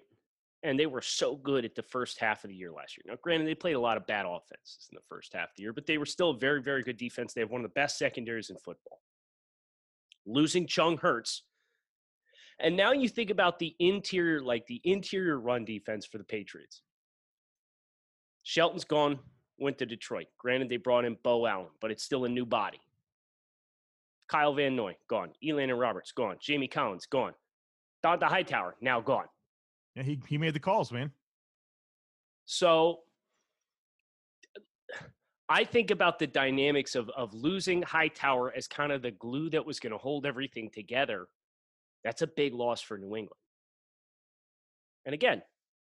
And 0.61 0.79
they 0.79 0.85
were 0.85 1.01
so 1.01 1.35
good 1.35 1.65
at 1.65 1.75
the 1.75 1.81
first 1.81 2.19
half 2.19 2.43
of 2.43 2.49
the 2.49 2.55
year 2.55 2.71
last 2.71 2.95
year. 2.95 3.03
Now, 3.07 3.17
granted, 3.21 3.47
they 3.47 3.55
played 3.55 3.75
a 3.75 3.79
lot 3.79 3.97
of 3.97 4.07
bad 4.07 4.25
offenses 4.25 4.87
in 4.91 4.95
the 4.95 5.01
first 5.09 5.33
half 5.33 5.49
of 5.49 5.55
the 5.57 5.63
year, 5.63 5.73
but 5.73 5.85
they 5.87 5.97
were 5.97 6.05
still 6.05 6.29
a 6.29 6.37
very, 6.37 6.61
very 6.61 6.83
good 6.83 6.97
defense. 6.97 7.33
They 7.33 7.41
have 7.41 7.51
one 7.51 7.61
of 7.61 7.69
the 7.69 7.73
best 7.73 7.97
secondaries 7.97 8.49
in 8.49 8.57
football. 8.57 9.01
Losing 10.25 10.67
Chung 10.67 10.97
hurts. 10.97 11.43
And 12.59 12.77
now 12.77 12.93
you 12.93 13.09
think 13.09 13.29
about 13.29 13.59
the 13.59 13.75
interior, 13.79 14.41
like 14.41 14.65
the 14.67 14.79
interior 14.85 15.39
run 15.39 15.65
defense 15.65 16.05
for 16.05 16.17
the 16.17 16.23
Patriots. 16.23 16.81
Shelton's 18.43 18.83
gone, 18.83 19.19
went 19.57 19.77
to 19.79 19.85
Detroit. 19.85 20.27
Granted, 20.37 20.69
they 20.69 20.77
brought 20.77 21.05
in 21.05 21.17
Beau 21.23 21.45
Allen, 21.45 21.67
but 21.81 21.91
it's 21.91 22.03
still 22.03 22.25
a 22.25 22.29
new 22.29 22.45
body. 22.45 22.79
Kyle 24.27 24.53
Van 24.53 24.75
Noy, 24.75 24.95
gone. 25.09 25.31
Elandon 25.43 25.79
Roberts, 25.79 26.11
gone. 26.11 26.37
Jamie 26.39 26.67
Collins, 26.67 27.05
gone. 27.05 27.33
Dont'a 28.03 28.23
Hightower, 28.23 28.75
now 28.81 28.99
gone. 28.99 29.25
Yeah, 29.95 30.03
he 30.03 30.19
he 30.27 30.37
made 30.37 30.53
the 30.53 30.59
calls, 30.59 30.91
man. 30.91 31.11
So 32.45 33.01
I 35.47 35.63
think 35.63 35.91
about 35.91 36.19
the 36.19 36.27
dynamics 36.27 36.95
of 36.95 37.09
of 37.09 37.33
losing 37.33 37.81
Hightower 37.81 38.53
as 38.55 38.67
kind 38.67 38.91
of 38.91 39.01
the 39.01 39.11
glue 39.11 39.49
that 39.51 39.65
was 39.65 39.79
going 39.79 39.91
to 39.91 39.97
hold 39.97 40.25
everything 40.25 40.69
together. 40.69 41.27
That's 42.03 42.21
a 42.21 42.27
big 42.27 42.53
loss 42.53 42.81
for 42.81 42.97
New 42.97 43.15
England. 43.15 43.39
And 45.05 45.13
again, 45.13 45.41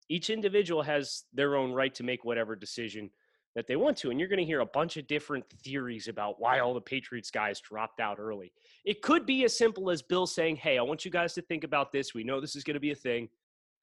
each 0.09 0.31
individual 0.31 0.83
has 0.83 1.25
their 1.33 1.57
own 1.57 1.73
right 1.73 1.95
to 1.95 2.03
make 2.03 2.25
whatever 2.25 2.57
decision 2.57 3.11
that 3.55 3.67
they 3.67 3.77
want 3.77 3.97
to. 3.99 4.11
And 4.11 4.19
you're 4.19 4.29
going 4.29 4.39
to 4.39 4.45
hear 4.45 4.61
a 4.61 4.67
bunch 4.67 4.97
of 4.97 5.07
different 5.07 5.45
theories 5.63 6.09
about 6.09 6.41
why 6.41 6.61
all 6.61 6.75
the 6.75 6.81
Patriots 6.81 7.31
guys 7.31 7.61
dropped 7.61 8.01
out 8.01 8.19
early. 8.19 8.53
It 8.85 9.03
could 9.03 9.27
be 9.27 9.45
as 9.45 9.57
simple 9.57 9.91
as 9.91 10.03
Bill 10.03 10.27
saying, 10.27 10.57
Hey, 10.57 10.79
I 10.79 10.83
want 10.83 11.05
you 11.05 11.11
guys 11.11 11.35
to 11.35 11.43
think 11.43 11.65
about 11.65 11.93
this. 11.93 12.15
We 12.15 12.25
know 12.25 12.41
this 12.41 12.57
is 12.57 12.65
going 12.65 12.75
to 12.75 12.81
be 12.81 12.93
a 12.93 12.97
thing. 12.97 13.29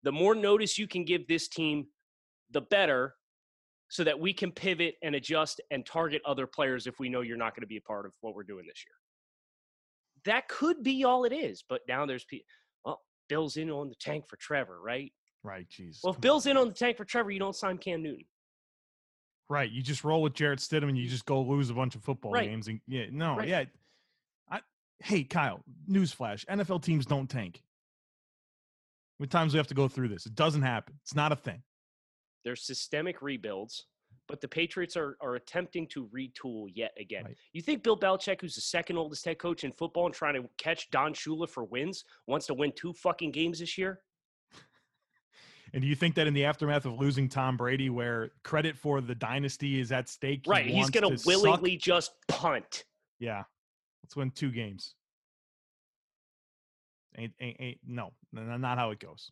The 0.03 0.11
more 0.11 0.33
notice 0.33 0.77
you 0.77 0.87
can 0.87 1.03
give 1.03 1.27
this 1.27 1.47
team, 1.47 1.87
the 2.51 2.61
better, 2.61 3.15
so 3.89 4.03
that 4.03 4.19
we 4.19 4.33
can 4.33 4.51
pivot 4.51 4.95
and 5.03 5.15
adjust 5.15 5.61
and 5.71 5.85
target 5.85 6.21
other 6.25 6.47
players 6.47 6.87
if 6.87 6.99
we 6.99 7.09
know 7.09 7.21
you're 7.21 7.37
not 7.37 7.55
going 7.55 7.61
to 7.61 7.67
be 7.67 7.77
a 7.77 7.81
part 7.81 8.05
of 8.05 8.13
what 8.21 8.35
we're 8.35 8.43
doing 8.43 8.65
this 8.67 8.83
year. 8.85 8.95
That 10.25 10.47
could 10.47 10.83
be 10.83 11.03
all 11.03 11.25
it 11.25 11.33
is. 11.33 11.63
But 11.67 11.81
now 11.87 12.05
there's 12.05 12.25
well, 12.85 13.01
Bill's 13.27 13.57
in 13.57 13.69
on 13.69 13.89
the 13.89 13.95
tank 13.95 14.27
for 14.27 14.37
Trevor, 14.37 14.79
right? 14.81 15.11
Right, 15.43 15.67
jeez. 15.69 15.99
Well, 16.03 16.13
if. 16.13 16.21
Bill's 16.21 16.45
in 16.45 16.57
on 16.57 16.67
the 16.67 16.73
tank 16.73 16.97
for 16.97 17.05
Trevor, 17.05 17.31
you 17.31 17.39
don't 17.39 17.55
sign 17.55 17.77
Cam 17.77 18.03
Newton. 18.03 18.25
Right. 19.49 19.71
You 19.71 19.81
just 19.81 20.03
roll 20.03 20.21
with 20.21 20.33
Jarrett 20.33 20.59
Stidham 20.59 20.89
and 20.89 20.97
you 20.97 21.07
just 21.07 21.25
go 21.25 21.41
lose 21.41 21.69
a 21.69 21.73
bunch 21.73 21.95
of 21.95 22.03
football 22.03 22.31
Right. 22.33 22.47
games. 22.47 22.67
And 22.67 22.81
yeah, 22.87 23.05
no, 23.11 23.37
Right. 23.37 23.47
yeah. 23.47 23.63
I 24.49 24.61
hey 24.99 25.23
Kyle, 25.23 25.63
newsflash: 25.89 26.45
NFL 26.45 26.83
teams 26.83 27.05
don't 27.05 27.27
tank. 27.29 27.63
With 29.19 29.29
times 29.31 29.53
we 29.53 29.57
have 29.57 29.67
to 29.67 29.73
go 29.73 29.87
through 29.87 30.09
this? 30.09 30.25
It 30.25 30.35
doesn't 30.35 30.61
happen. 30.61 30.95
It's 31.01 31.15
not 31.15 31.31
a 31.31 31.35
thing. 31.35 31.63
There's 32.45 32.61
systemic 32.61 33.21
rebuilds, 33.21 33.85
but 34.27 34.39
the 34.39 34.47
Patriots 34.47 34.95
are, 34.95 35.17
are 35.19 35.35
attempting 35.35 35.87
to 35.87 36.07
retool 36.07 36.67
yet 36.73 36.93
again. 36.97 37.25
Right. 37.25 37.37
You 37.51 37.61
think 37.61 37.83
Bill 37.83 37.97
Belichick, 37.99 38.39
who's 38.39 38.55
the 38.55 38.61
second 38.61 38.97
oldest 38.97 39.25
head 39.25 39.37
coach 39.39 39.63
in 39.65 39.71
football 39.73 40.05
and 40.05 40.13
trying 40.15 40.35
to 40.41 40.47
catch 40.57 40.89
Don 40.91 41.13
Shula 41.13 41.49
for 41.49 41.65
wins, 41.65 42.05
wants 42.27 42.45
to 42.47 42.53
win 42.53 42.71
two 42.73 42.93
fucking 42.93 43.31
games 43.31 43.59
this 43.59 43.77
year? 43.77 44.01
And 45.73 45.81
do 45.81 45.87
you 45.87 45.95
think 45.95 46.15
that 46.15 46.27
in 46.27 46.33
the 46.33 46.45
aftermath 46.45 46.85
of 46.85 46.99
losing 46.99 47.29
Tom 47.29 47.57
Brady, 47.57 47.89
where 47.89 48.31
credit 48.43 48.77
for 48.77 49.01
the 49.01 49.15
dynasty 49.15 49.79
is 49.79 49.91
at 49.91 50.09
stake, 50.09 50.41
he 50.45 50.51
Right. 50.51 50.65
He's 50.65 50.89
going 50.89 51.17
to 51.17 51.23
willingly 51.25 51.77
just 51.77 52.11
punt. 52.27 52.85
Yeah, 53.19 53.43
let's 54.03 54.15
win 54.15 54.31
two 54.31 54.51
games. 54.51 54.95
Ain't, 57.17 57.33
ain't, 57.41 57.57
ain't 57.59 57.79
no, 57.85 58.13
not 58.31 58.77
how 58.77 58.91
it 58.91 58.99
goes. 58.99 59.31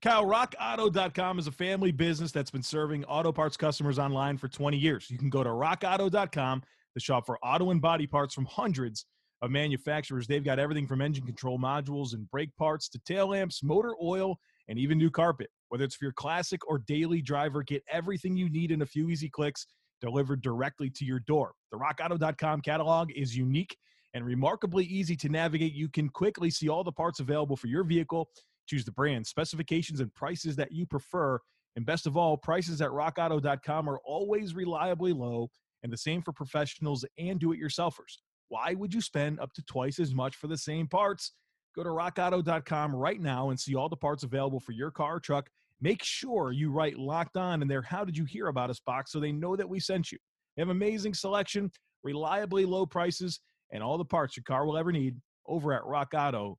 Kyle, 0.00 0.24
rockauto.com 0.24 1.38
is 1.38 1.46
a 1.46 1.52
family 1.52 1.90
business 1.90 2.32
that's 2.32 2.50
been 2.50 2.62
serving 2.62 3.04
auto 3.04 3.32
parts 3.32 3.56
customers 3.56 3.98
online 3.98 4.38
for 4.38 4.48
20 4.48 4.76
years. 4.76 5.10
You 5.10 5.18
can 5.18 5.28
go 5.28 5.42
to 5.42 5.50
rockauto.com 5.50 6.62
to 6.94 7.00
shop 7.00 7.26
for 7.26 7.38
auto 7.42 7.70
and 7.70 7.80
body 7.80 8.06
parts 8.06 8.34
from 8.34 8.44
hundreds 8.46 9.06
of 9.42 9.50
manufacturers. 9.50 10.26
They've 10.26 10.44
got 10.44 10.58
everything 10.58 10.86
from 10.86 11.00
engine 11.00 11.24
control 11.24 11.58
modules 11.58 12.14
and 12.14 12.30
brake 12.30 12.54
parts 12.56 12.88
to 12.90 12.98
tail 13.00 13.28
lamps, 13.28 13.62
motor 13.62 13.94
oil, 14.02 14.38
and 14.68 14.78
even 14.78 14.98
new 14.98 15.10
carpet. 15.10 15.50
Whether 15.68 15.84
it's 15.84 15.96
for 15.96 16.04
your 16.04 16.12
classic 16.12 16.66
or 16.68 16.78
daily 16.78 17.22
driver, 17.22 17.62
get 17.62 17.82
everything 17.90 18.36
you 18.36 18.48
need 18.48 18.70
in 18.70 18.82
a 18.82 18.86
few 18.86 19.10
easy 19.10 19.28
clicks 19.28 19.66
delivered 20.00 20.42
directly 20.42 20.90
to 20.90 21.04
your 21.04 21.20
door. 21.20 21.52
The 21.72 21.78
rockauto.com 21.78 22.60
catalog 22.62 23.10
is 23.14 23.36
unique 23.36 23.76
and 24.14 24.24
remarkably 24.24 24.84
easy 24.84 25.16
to 25.16 25.28
navigate. 25.28 25.72
You 25.72 25.88
can 25.88 26.08
quickly 26.08 26.50
see 26.50 26.68
all 26.68 26.84
the 26.84 26.92
parts 26.92 27.20
available 27.20 27.56
for 27.56 27.66
your 27.66 27.84
vehicle, 27.84 28.28
choose 28.66 28.84
the 28.84 28.92
brand, 28.92 29.26
specifications, 29.26 30.00
and 30.00 30.14
prices 30.14 30.56
that 30.56 30.72
you 30.72 30.86
prefer. 30.86 31.38
And 31.76 31.84
best 31.84 32.06
of 32.06 32.16
all, 32.16 32.36
prices 32.36 32.80
at 32.80 32.90
rockauto.com 32.90 33.88
are 33.88 34.00
always 34.04 34.54
reliably 34.54 35.12
low 35.12 35.50
and 35.82 35.92
the 35.92 35.96
same 35.96 36.22
for 36.22 36.32
professionals 36.32 37.04
and 37.18 37.38
do 37.38 37.52
it 37.52 37.60
yourselfers. 37.60 38.18
Why 38.48 38.74
would 38.74 38.94
you 38.94 39.00
spend 39.00 39.40
up 39.40 39.52
to 39.54 39.62
twice 39.62 39.98
as 39.98 40.14
much 40.14 40.36
for 40.36 40.46
the 40.46 40.56
same 40.56 40.88
parts? 40.88 41.32
Go 41.78 41.84
to 41.84 41.90
rockauto.com 41.90 42.92
right 42.92 43.20
now 43.20 43.50
and 43.50 43.60
see 43.60 43.76
all 43.76 43.88
the 43.88 43.94
parts 43.94 44.24
available 44.24 44.58
for 44.58 44.72
your 44.72 44.90
car 44.90 45.14
or 45.14 45.20
truck. 45.20 45.48
Make 45.80 46.02
sure 46.02 46.50
you 46.50 46.72
write 46.72 46.98
locked 46.98 47.36
on 47.36 47.62
in 47.62 47.68
their 47.68 47.82
How 47.82 48.04
Did 48.04 48.16
You 48.16 48.24
Hear 48.24 48.48
About 48.48 48.68
Us 48.68 48.80
box 48.80 49.12
so 49.12 49.20
they 49.20 49.30
know 49.30 49.54
that 49.54 49.68
we 49.68 49.78
sent 49.78 50.10
you. 50.10 50.18
They 50.56 50.62
have 50.62 50.70
amazing 50.70 51.14
selection, 51.14 51.70
reliably 52.02 52.64
low 52.64 52.84
prices, 52.84 53.38
and 53.70 53.80
all 53.80 53.96
the 53.96 54.04
parts 54.04 54.36
your 54.36 54.42
car 54.42 54.66
will 54.66 54.76
ever 54.76 54.90
need 54.90 55.14
over 55.46 55.72
at 55.72 55.82
rockauto.com. 55.82 56.56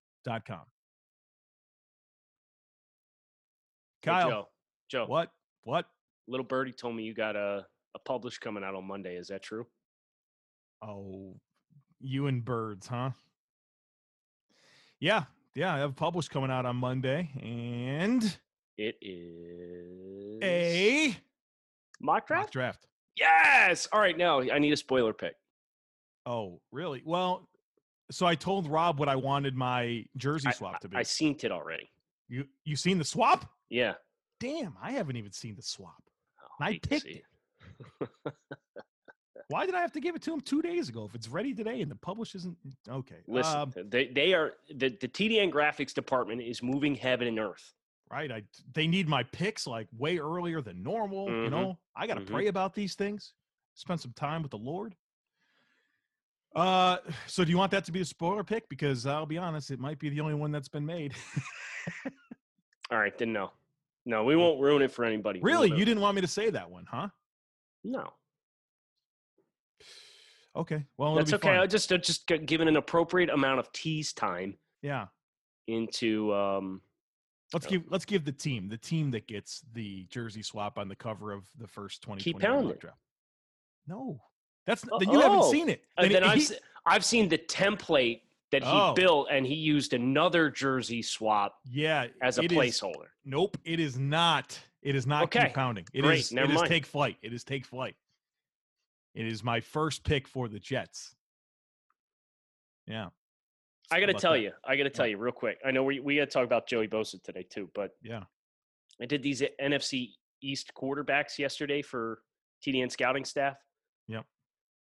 Hey, 4.02 4.12
Kyle, 4.12 4.30
Joe. 4.30 4.48
Joe. 4.90 5.06
what? 5.08 5.32
What? 5.64 5.86
Little 6.30 6.46
Birdie 6.46 6.72
told 6.72 6.96
me 6.96 7.04
you 7.04 7.14
got 7.14 7.36
a, 7.36 7.66
a 7.94 8.00
publish 8.06 8.38
coming 8.38 8.64
out 8.64 8.74
on 8.74 8.88
Monday. 8.88 9.18
Is 9.18 9.28
that 9.28 9.44
true? 9.44 9.68
Oh, 10.82 11.36
you 12.00 12.28
and 12.28 12.46
birds, 12.46 12.88
huh? 12.88 13.10
Yeah, 15.00 15.24
yeah. 15.56 15.74
I 15.74 15.80
have 15.80 15.92
a 15.92 15.94
published 15.94 16.30
coming 16.32 16.52
out 16.52 16.66
on 16.66 16.76
Monday, 16.76 17.30
and 17.42 18.38
It 18.78 18.98
is 19.02 20.40
a 20.44 21.18
mock 22.02 22.28
draft. 22.28 22.44
mock 22.48 22.52
draft. 22.52 22.88
Yes. 23.16 23.88
All 23.92 24.00
right. 24.00 24.18
Now 24.18 24.42
I 24.42 24.60
need 24.60 24.72
a 24.74 24.78
spoiler 24.78 25.14
pick. 25.14 25.36
Oh, 26.26 26.62
really? 26.72 27.02
Well, 27.06 27.48
so 28.12 28.26
I 28.26 28.36
told 28.36 28.68
Rob 28.70 29.00
what 29.00 29.10
I 29.10 29.16
wanted 29.16 29.56
my 29.56 30.06
jersey 30.18 30.48
I- 30.50 30.52
swap 30.52 30.80
to 30.82 30.90
be. 30.90 30.98
I 30.98 31.04
seen 31.04 31.38
it 31.42 31.52
already. 31.52 31.90
you 32.28 32.46
you 32.66 32.76
seen 32.76 32.98
the 32.98 33.06
swap? 33.06 33.50
Yeah. 33.70 33.94
Damn, 34.40 34.76
I 34.82 34.92
haven't 34.92 35.18
even 35.18 35.32
seen 35.34 35.56
the 35.56 35.62
swap. 35.62 36.02
Oh, 36.42 36.64
I 36.64 36.80
picked 36.82 37.06
it. 37.06 37.24
Why 39.50 39.66
did 39.66 39.74
I 39.74 39.82
have 39.82 39.92
to 39.94 40.00
give 40.00 40.16
it 40.16 40.22
to 40.24 40.34
him 40.34 40.42
two 40.42 40.62
days 40.62 40.90
ago 40.90 41.06
if 41.06 41.16
it's 41.16 41.28
ready 41.28 41.56
today 41.56 41.82
and 41.82 41.90
the 41.90 41.96
publish 41.96 42.36
isn't 42.36 42.56
okay? 42.88 43.18
Listen, 43.28 43.60
um, 43.62 43.74
they 43.90 44.08
they 44.08 44.34
are 44.36 44.54
the 44.70 44.90
the 44.90 45.08
TDN 45.08 45.52
graphics 45.52 45.92
department 45.94 46.42
is 46.42 46.62
moving 46.62 46.94
heaven 46.96 47.28
and 47.28 47.40
earth. 47.40 47.74
right. 48.12 48.32
I 48.32 48.44
they 48.74 48.86
need 48.86 49.08
my 49.08 49.24
picks 49.24 49.66
like 49.66 49.88
way 49.98 50.20
earlier 50.20 50.62
than 50.62 50.84
normal. 50.84 51.30
You 51.30 51.34
Mhm. 51.34 51.50
know, 51.52 51.80
I 51.96 52.06
got 52.06 52.16
to 52.16 52.22
Mhm. 52.22 52.28
pray 52.28 52.48
about 52.48 52.76
these 52.76 52.94
things. 52.94 53.34
Spend 53.74 54.00
some 54.00 54.14
time 54.14 54.44
with 54.44 54.52
the 54.52 54.58
Lord. 54.60 54.96
Uh, 56.56 56.98
so 57.26 57.44
do 57.44 57.50
you 57.50 57.58
want 57.58 57.72
that 57.72 57.86
to 57.86 57.92
be 57.92 58.02
a 58.02 58.06
spoiler 58.06 58.44
pick? 58.44 58.70
Because 58.70 59.08
I'll 59.08 59.26
be 59.26 59.38
honest, 59.40 59.72
it 59.72 59.80
might 59.80 59.98
be 59.98 60.10
the 60.10 60.20
only 60.22 60.34
one 60.36 60.52
that's 60.52 60.68
been 60.70 60.86
made. 60.86 61.16
All 62.92 62.98
right, 63.00 63.16
then 63.18 63.34
no, 63.34 63.52
no, 64.06 64.24
we 64.24 64.36
won't 64.36 64.60
ruin 64.60 64.82
it 64.84 64.92
for 64.92 65.06
anybody. 65.06 65.40
Really, 65.42 65.70
you 65.70 65.86
didn't 65.86 66.02
want 66.02 66.16
me 66.16 66.22
to 66.22 66.28
say 66.28 66.50
that 66.52 66.70
one, 66.70 66.86
huh? 66.86 67.10
No, 67.84 68.14
Okay, 70.56 70.84
well, 70.98 71.16
that's 71.16 71.32
okay. 71.34 71.48
fun. 71.50 71.58
I 71.60 71.68
just 71.68 71.92
uh, 71.94 71.98
just 71.98 72.26
given 72.28 72.68
an 72.68 72.76
appropriate 72.78 73.30
amount 73.30 73.60
of 73.60 73.72
tease 73.72 74.14
time 74.14 74.58
Yeah, 74.82 75.08
into 75.68 76.34
um 76.34 76.82
let's 77.54 77.66
Oh. 77.66 77.70
give 77.70 77.84
let's 77.90 78.06
give 78.06 78.26
the 78.26 78.32
team 78.32 78.68
the 78.68 78.78
team 78.78 79.12
that 79.12 79.28
gets 79.28 79.62
the 79.74 80.06
jersey 80.10 80.42
swap 80.42 80.78
on 80.80 80.88
the 80.88 80.96
cover 80.96 81.32
of 81.32 81.44
the 81.60 81.68
first 81.68 82.02
twenty. 82.02 82.22
Keep 82.24 82.40
pounding. 82.40 82.78
draft. 82.80 82.98
No, 83.88 84.22
that's 84.66 84.84
Uh, 84.92 84.98
then 85.00 85.12
you 85.12 85.20
haven't 85.20 85.40
oh, 85.40 85.52
seen 85.52 85.70
it. 85.70 85.84
Uh, 85.98 86.04
Then 86.04 86.12
then 86.14 86.24
he- 86.24 86.30
I've, 86.30 86.42
se- 86.44 86.60
I've 86.86 87.06
seen 87.06 87.30
the 87.30 87.38
template 87.38 88.22
that 88.52 88.64
he 88.64 88.70
Oh. 88.72 88.94
built, 88.94 89.28
and 89.32 89.46
he 89.46 89.54
used 89.56 89.94
another 89.94 90.50
jersey 90.50 91.02
swap 91.04 91.60
yeah, 91.66 92.08
as 92.24 92.40
a 92.40 92.42
it 92.44 92.52
is- 92.52 92.58
placeholder. 92.58 93.08
Nope, 93.24 93.58
it 93.64 93.80
is 93.80 93.98
not. 94.00 94.60
It 94.82 94.96
is 94.96 95.06
not 95.06 95.24
Okay, 95.26 95.46
keep 95.46 95.54
pounding. 95.54 95.86
It 95.94 96.00
is. 96.00 96.06
great, 96.06 96.32
It 96.32 96.36
never 96.36 96.54
is 96.64 96.70
take 96.70 96.86
flight. 96.86 97.18
It 97.22 97.34
is 97.34 97.44
take 97.44 97.66
flight. 97.66 97.96
It 99.16 99.26
is 99.26 99.44
my 99.44 99.60
first 99.60 100.04
pick 100.04 100.28
for 100.28 100.48
the 100.48 100.60
Jets. 100.60 101.16
Yeah. 102.88 103.08
I 103.92 104.00
got 104.00 104.08
to 104.08 104.14
tell 104.14 104.34
that? 104.34 104.42
you, 104.42 104.52
I 104.64 104.76
got 104.76 104.84
to 104.84 104.90
tell 104.90 105.04
What? 105.06 105.10
you 105.12 105.18
real 105.18 105.32
quick. 105.32 105.58
I 105.66 105.72
know 105.72 105.84
we 105.84 106.00
we 106.00 106.18
got 106.18 106.26
to 106.26 106.32
talk 106.32 106.46
about 106.46 106.68
Joey 106.68 106.88
Bosa 106.88 107.22
today 107.24 107.46
too, 107.50 107.70
but 107.74 107.92
Yeah. 108.04 108.24
I 109.02 109.06
did 109.06 109.24
these 109.24 109.42
NFC 109.62 110.10
East 110.42 110.72
quarterbacks 110.76 111.38
yesterday 111.40 111.82
for 111.82 112.22
TDN 112.66 112.92
scouting 112.92 113.26
staff. 113.26 113.58
Yep. 114.08 114.26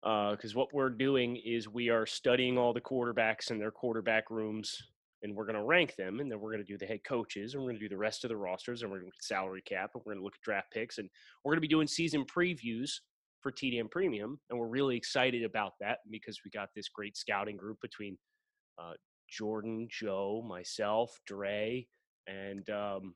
Uh, 0.03 0.31
because 0.33 0.55
what 0.55 0.73
we're 0.73 0.91
doing 0.91 1.37
is 1.37 1.69
we 1.69 1.89
are 1.91 2.07
studying 2.07 2.57
all 2.59 2.73
the 2.73 2.81
quarterbacks 2.81 3.51
and 3.51 3.61
their 3.61 3.71
quarterback 3.71 4.31
rooms, 4.31 4.81
and 5.23 5.35
we're 5.35 5.45
going 5.47 5.57
to 5.57 5.65
rank 5.65 5.95
them, 5.97 6.21
and 6.21 6.31
then 6.31 6.41
we're 6.41 6.51
going 6.53 6.65
to 6.65 6.71
do 6.73 6.79
the 6.79 6.87
head 6.87 7.01
coaches, 7.05 7.55
and 7.55 7.63
we're 7.63 7.69
going 7.71 7.79
to 7.81 7.85
do 7.85 7.89
the 7.89 7.97
rest 7.97 8.25
of 8.25 8.29
the 8.29 8.37
rosters, 8.37 8.83
and 8.83 8.91
we're 8.91 8.99
going 8.99 9.07
to 9.07 9.09
look 9.09 9.19
at 9.21 9.25
salary 9.25 9.63
cap, 9.63 9.91
and 9.95 10.03
we're 10.05 10.13
going 10.13 10.21
to 10.21 10.25
look 10.25 10.35
at 10.35 10.43
draft 10.43 10.71
picks, 10.73 10.99
and 10.99 11.09
we're 11.45 11.53
going 11.53 11.59
to 11.59 11.61
be 11.63 11.69
doing 11.69 11.87
season 11.87 12.25
previews 12.25 13.01
for 13.47 13.53
TDN 13.53 13.89
Premium, 13.89 14.41
and 14.51 14.59
we're 14.59 14.67
really 14.67 14.97
excited 14.97 15.45
about 15.45 15.75
that 15.79 15.99
because 16.11 16.41
we 16.45 16.51
got 16.51 16.69
this 16.75 16.89
great 16.89 17.17
scouting 17.17 17.57
group 17.57 17.81
between 17.81 18.19
uh, 18.77 18.95
Jordan, 19.31 19.87
Joe, 19.89 20.45
myself, 20.45 21.17
Dre, 21.29 21.87
and 22.27 22.69
um, 22.71 23.15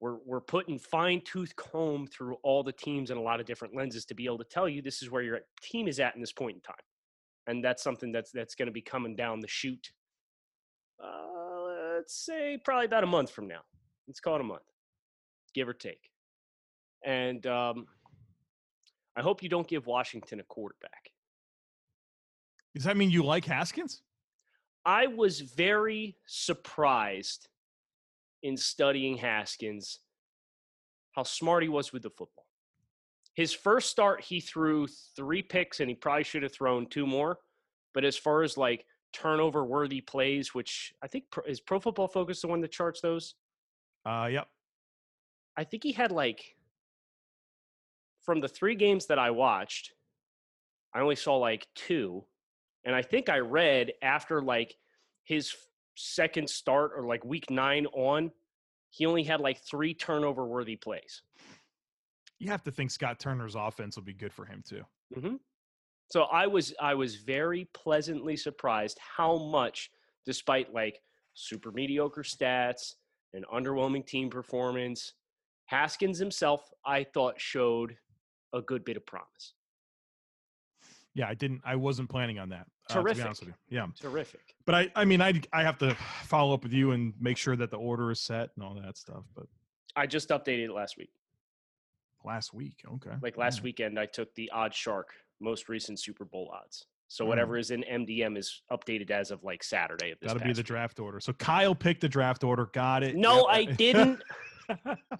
we're 0.00 0.16
we're 0.26 0.40
putting 0.40 0.76
fine 0.76 1.22
tooth 1.24 1.54
comb 1.54 2.08
through 2.08 2.34
all 2.42 2.64
the 2.64 2.72
teams 2.72 3.10
and 3.10 3.20
a 3.20 3.22
lot 3.22 3.38
of 3.38 3.46
different 3.46 3.76
lenses 3.76 4.04
to 4.06 4.14
be 4.16 4.24
able 4.24 4.38
to 4.38 4.44
tell 4.44 4.68
you 4.68 4.82
this 4.82 5.02
is 5.02 5.08
where 5.08 5.22
your 5.22 5.38
team 5.62 5.86
is 5.86 6.00
at 6.00 6.16
in 6.16 6.20
this 6.20 6.32
point 6.32 6.56
in 6.56 6.60
time, 6.62 6.74
and 7.46 7.64
that's 7.64 7.80
something 7.80 8.10
that's 8.10 8.32
that's 8.32 8.56
going 8.56 8.66
to 8.66 8.72
be 8.72 8.82
coming 8.82 9.14
down 9.14 9.38
the 9.38 9.46
chute. 9.46 9.92
Uh, 11.00 11.94
let's 11.94 12.26
say 12.26 12.58
probably 12.64 12.86
about 12.86 13.04
a 13.04 13.06
month 13.06 13.30
from 13.30 13.46
now. 13.46 13.60
Let's 14.08 14.18
call 14.18 14.34
it 14.34 14.40
a 14.40 14.44
month, 14.44 14.62
give 15.54 15.68
or 15.68 15.74
take. 15.74 16.10
And 17.04 17.46
um, 17.46 17.86
I 19.16 19.20
hope 19.22 19.42
you 19.42 19.48
don't 19.48 19.66
give 19.68 19.86
Washington 19.86 20.40
a 20.40 20.44
quarterback. 20.44 21.10
Does 22.74 22.84
that 22.84 22.96
mean 22.96 23.10
you 23.10 23.22
like 23.24 23.44
Haskins? 23.44 24.02
I 24.84 25.06
was 25.06 25.40
very 25.40 26.16
surprised 26.26 27.48
in 28.42 28.56
studying 28.56 29.16
Haskins 29.18 30.00
how 31.12 31.22
smart 31.22 31.62
he 31.62 31.68
was 31.68 31.92
with 31.92 32.02
the 32.02 32.10
football. 32.10 32.46
His 33.34 33.52
first 33.52 33.90
start, 33.90 34.22
he 34.22 34.40
threw 34.40 34.86
three 35.16 35.42
picks 35.42 35.80
and 35.80 35.88
he 35.88 35.94
probably 35.94 36.24
should 36.24 36.42
have 36.42 36.52
thrown 36.54 36.86
two 36.86 37.06
more. 37.06 37.38
But 37.94 38.04
as 38.04 38.16
far 38.16 38.42
as 38.42 38.56
like 38.56 38.86
turnover 39.12 39.64
worthy 39.64 40.00
plays, 40.00 40.54
which 40.54 40.94
I 41.02 41.06
think 41.06 41.24
pro- 41.30 41.44
is 41.44 41.60
Pro 41.60 41.78
Football 41.78 42.08
Focus 42.08 42.40
the 42.40 42.48
one 42.48 42.62
that 42.62 42.72
charts 42.72 43.00
those, 43.02 43.34
Uh, 44.06 44.28
yep. 44.32 44.48
I 45.56 45.64
think 45.64 45.82
he 45.82 45.92
had 45.92 46.10
like 46.10 46.56
from 48.22 48.40
the 48.40 48.48
three 48.48 48.74
games 48.74 49.06
that 49.06 49.18
I 49.18 49.30
watched, 49.30 49.92
I 50.94 51.00
only 51.00 51.16
saw 51.16 51.36
like 51.36 51.66
two. 51.74 52.24
And 52.84 52.94
I 52.94 53.02
think 53.02 53.28
I 53.28 53.38
read 53.38 53.92
after 54.02 54.42
like 54.42 54.76
his 55.24 55.54
second 55.96 56.48
start 56.48 56.92
or 56.96 57.06
like 57.06 57.24
week 57.24 57.50
nine 57.50 57.86
on, 57.86 58.30
he 58.90 59.06
only 59.06 59.24
had 59.24 59.40
like 59.40 59.58
three 59.58 59.94
turnover 59.94 60.46
worthy 60.46 60.76
plays. 60.76 61.22
You 62.38 62.50
have 62.50 62.62
to 62.64 62.70
think 62.70 62.90
Scott 62.90 63.20
Turner's 63.20 63.54
offense 63.54 63.96
will 63.96 64.02
be 64.02 64.12
good 64.12 64.32
for 64.32 64.44
him 64.44 64.62
too. 64.66 64.82
hmm 65.14 65.36
So 66.10 66.22
I 66.24 66.46
was 66.46 66.74
I 66.80 66.94
was 66.94 67.16
very 67.16 67.68
pleasantly 67.72 68.36
surprised 68.36 68.98
how 68.98 69.36
much, 69.36 69.90
despite 70.26 70.74
like 70.74 71.00
super 71.34 71.70
mediocre 71.70 72.22
stats 72.22 72.94
and 73.32 73.46
underwhelming 73.46 74.06
team 74.06 74.28
performance, 74.28 75.14
Haskins 75.66 76.18
himself 76.18 76.68
I 76.84 77.04
thought 77.04 77.40
showed 77.40 77.96
a 78.52 78.60
good 78.62 78.84
bit 78.84 78.96
of 78.96 79.06
promise. 79.06 79.54
Yeah, 81.14 81.28
I 81.28 81.34
didn't. 81.34 81.60
I 81.64 81.76
wasn't 81.76 82.08
planning 82.08 82.38
on 82.38 82.48
that. 82.50 82.66
uh, 82.90 82.94
Terrific. 82.94 83.42
you. 83.46 83.54
Yeah, 83.68 83.86
Terrific. 84.00 84.54
but 84.64 84.74
I, 84.74 84.90
I 84.96 85.04
mean, 85.04 85.20
I, 85.20 85.40
I 85.52 85.62
have 85.62 85.76
to 85.78 85.94
follow 86.24 86.54
up 86.54 86.62
with 86.62 86.72
you 86.72 86.92
and 86.92 87.12
make 87.20 87.36
sure 87.36 87.54
that 87.56 87.70
the 87.70 87.76
order 87.76 88.10
is 88.10 88.20
set 88.20 88.50
and 88.56 88.64
all 88.64 88.74
that 88.82 88.96
stuff. 88.96 89.24
But 89.36 89.44
I 89.94 90.06
just 90.06 90.30
updated 90.30 90.66
it 90.66 90.72
last 90.72 90.96
week. 90.96 91.10
Last 92.24 92.54
week, 92.54 92.82
okay. 92.94 93.10
Like 93.20 93.36
last 93.36 93.56
Alright. 93.56 93.64
weekend, 93.64 93.98
I 93.98 94.06
took 94.06 94.34
the 94.36 94.50
OddsShark 94.54 95.04
most 95.40 95.68
recent 95.68 95.98
Super 96.00 96.24
Bowl 96.24 96.50
odds. 96.54 96.86
So 97.08 97.24
Mm. 97.24 97.28
whatever 97.28 97.58
is 97.58 97.70
in 97.72 97.82
MDM 97.82 98.38
is 98.38 98.62
updated 98.70 99.10
as 99.10 99.30
of 99.30 99.42
like 99.44 99.62
Saturday 99.62 100.12
of 100.12 100.20
this. 100.20 100.28
That'll 100.32 100.46
be 100.46 100.52
the 100.54 100.60
week. 100.60 100.66
draft 100.66 100.98
order. 100.98 101.20
So 101.20 101.32
Kyle 101.34 101.74
picked 101.74 102.00
the 102.00 102.08
draft 102.08 102.42
order. 102.42 102.70
Got 102.72 103.02
it. 103.02 103.16
No, 103.16 103.38
Yep. 103.38 103.46
I 103.50 103.64
didn't. 103.72 104.22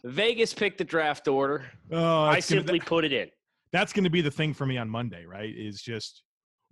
Vegas 0.04 0.54
picked 0.54 0.78
the 0.78 0.84
draft 0.84 1.28
order. 1.28 1.64
oh, 1.90 2.22
I 2.24 2.40
simply 2.40 2.80
put 2.80 3.04
it 3.04 3.12
in. 3.12 3.28
that's 3.72 3.92
going 3.92 4.04
to 4.04 4.10
be 4.10 4.20
the 4.20 4.30
thing 4.30 4.54
for 4.54 4.66
me 4.66 4.78
on 4.78 4.88
Monday, 4.88 5.24
right? 5.24 5.52
Is 5.54 5.80
just, 5.82 6.22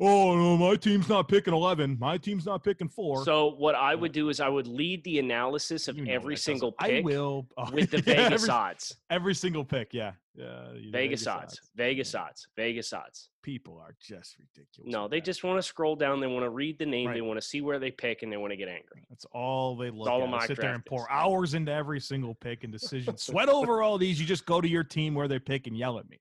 oh 0.01 0.37
no, 0.37 0.57
my 0.57 0.77
team's 0.77 1.09
not 1.09 1.29
picking 1.29 1.53
eleven. 1.55 1.97
My 2.01 2.17
team's 2.19 2.47
not 2.47 2.65
picking 2.65 2.89
four. 2.89 3.25
So 3.25 3.55
what 3.57 3.75
I 3.75 3.95
would 3.95 4.13
do 4.13 4.29
is 4.29 4.41
I 4.41 4.49
would 4.49 4.67
lead 4.67 5.05
the 5.05 5.19
analysis 5.19 5.89
of 5.89 5.97
You 5.97 6.05
know 6.05 6.13
every 6.13 6.35
doesn't- 6.35 6.53
single 6.55 6.75
I 6.79 6.89
pick 6.89 7.05
will 7.05 7.47
oh, 7.57 7.71
with 7.73 7.91
the 7.91 7.99
yeah, 7.99 8.29
Vegas 8.29 8.43
every, 8.45 8.49
odds. 8.51 8.97
every 9.11 9.35
single 9.35 9.65
pick. 9.65 9.93
Yeah, 9.93 10.13
yeah. 10.35 10.69
the 10.75 10.91
Vegas 10.91 11.27
odds. 11.27 11.61
Vegas 11.77 12.15
odds. 12.15 12.49
Vegas 12.57 12.93
odds. 12.93 13.29
People 13.43 13.79
are 13.79 13.95
just 14.01 14.37
ridiculous. 14.39 14.93
No, 14.93 15.09
they 15.09 15.19
that. 15.21 15.25
just 15.25 15.45
want 15.45 15.57
to 15.59 15.63
scroll 15.63 15.97
down. 15.97 16.21
They 16.21 16.27
want 16.27 16.45
to 16.45 16.51
read 16.51 16.79
the 16.79 16.85
name. 16.87 17.13
They 17.13 17.23
want 17.23 17.41
to 17.41 17.47
see 17.47 17.61
where 17.63 17.79
they 17.79 17.91
pick, 17.91 18.23
and 18.23 18.31
they 18.31 18.37
want 18.37 18.51
to 18.53 18.57
get 18.57 18.69
angry. 18.69 19.03
That's 19.09 19.25
all 19.33 19.77
they 19.77 19.91
look 19.91 20.09
all 20.09 20.25
at. 20.25 20.29
mock 20.29 20.47
Sit 20.47 20.61
there 20.61 20.75
and 20.75 20.85
pour 20.85 21.03
is. 21.03 21.07
hours 21.11 21.55
into 21.55 21.73
every 21.73 22.01
single 22.01 22.35
pick 22.35 22.65
and 22.65 22.73
decision. 22.73 23.17
Sweat 23.17 23.49
over 23.49 23.83
all 23.83 23.97
these. 23.97 24.21
You 24.21 24.27
just 24.27 24.45
go 24.45 24.61
to 24.61 24.69
your 24.69 24.85
team 24.85 25.15
where 25.15 25.27
they 25.29 25.39
pick 25.39 25.67
and 25.67 25.77
yell 25.77 25.99
at 25.99 26.09
me. 26.09 26.19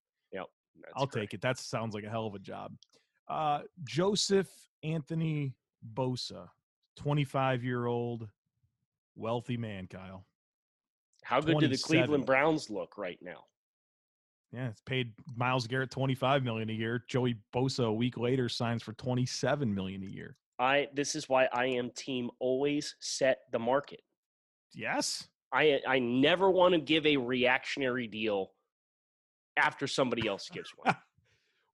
That's 0.81 0.93
I'll 1.01 1.05
great. 1.07 1.23
take 1.23 1.33
it. 1.35 1.41
That 1.41 1.59
sounds 1.59 1.93
like 1.93 2.03
a 2.03 2.09
hell 2.09 2.25
of 2.25 2.33
a 2.33 2.39
job. 2.39 2.73
Uh, 3.29 3.59
Joseph 3.83 4.49
Anthony 4.83 5.53
Bosa, 5.95 6.49
25 6.97 7.63
year 7.63 7.85
old 7.85 8.27
wealthy 9.15 9.57
man, 9.57 9.87
Kyle. 9.87 10.25
How 11.23 11.39
good 11.39 11.59
do 11.59 11.67
the 11.67 11.77
Cleveland 11.77 12.25
Browns 12.25 12.69
look 12.69 12.97
right 12.97 13.19
now? 13.21 13.43
Yeah, 14.51 14.69
it's 14.69 14.81
paid 14.81 15.13
Myles 15.35 15.67
Garrett 15.67 15.91
25 15.91 16.43
million 16.43 16.69
a 16.71 16.73
year. 16.73 17.03
Joey 17.07 17.35
Bosa 17.53 17.85
a 17.85 17.93
week 17.93 18.17
later 18.17 18.49
signs 18.49 18.81
for 18.81 18.93
27 18.93 19.73
million 19.73 20.01
a 20.01 20.07
year. 20.07 20.37
I 20.57 20.87
this 20.93 21.15
is 21.15 21.29
why 21.29 21.47
I 21.53 21.67
am 21.67 21.91
team 21.95 22.31
always 22.39 22.95
set 22.99 23.39
the 23.51 23.59
market. 23.59 24.01
Yes. 24.73 25.27
I 25.53 25.79
I 25.87 25.99
never 25.99 26.49
want 26.49 26.73
to 26.73 26.79
give 26.79 27.05
a 27.05 27.17
reactionary 27.17 28.07
deal 28.07 28.51
after 29.55 29.85
somebody 29.85 30.27
else 30.27 30.49
gives 30.51 30.71
one. 30.75 30.95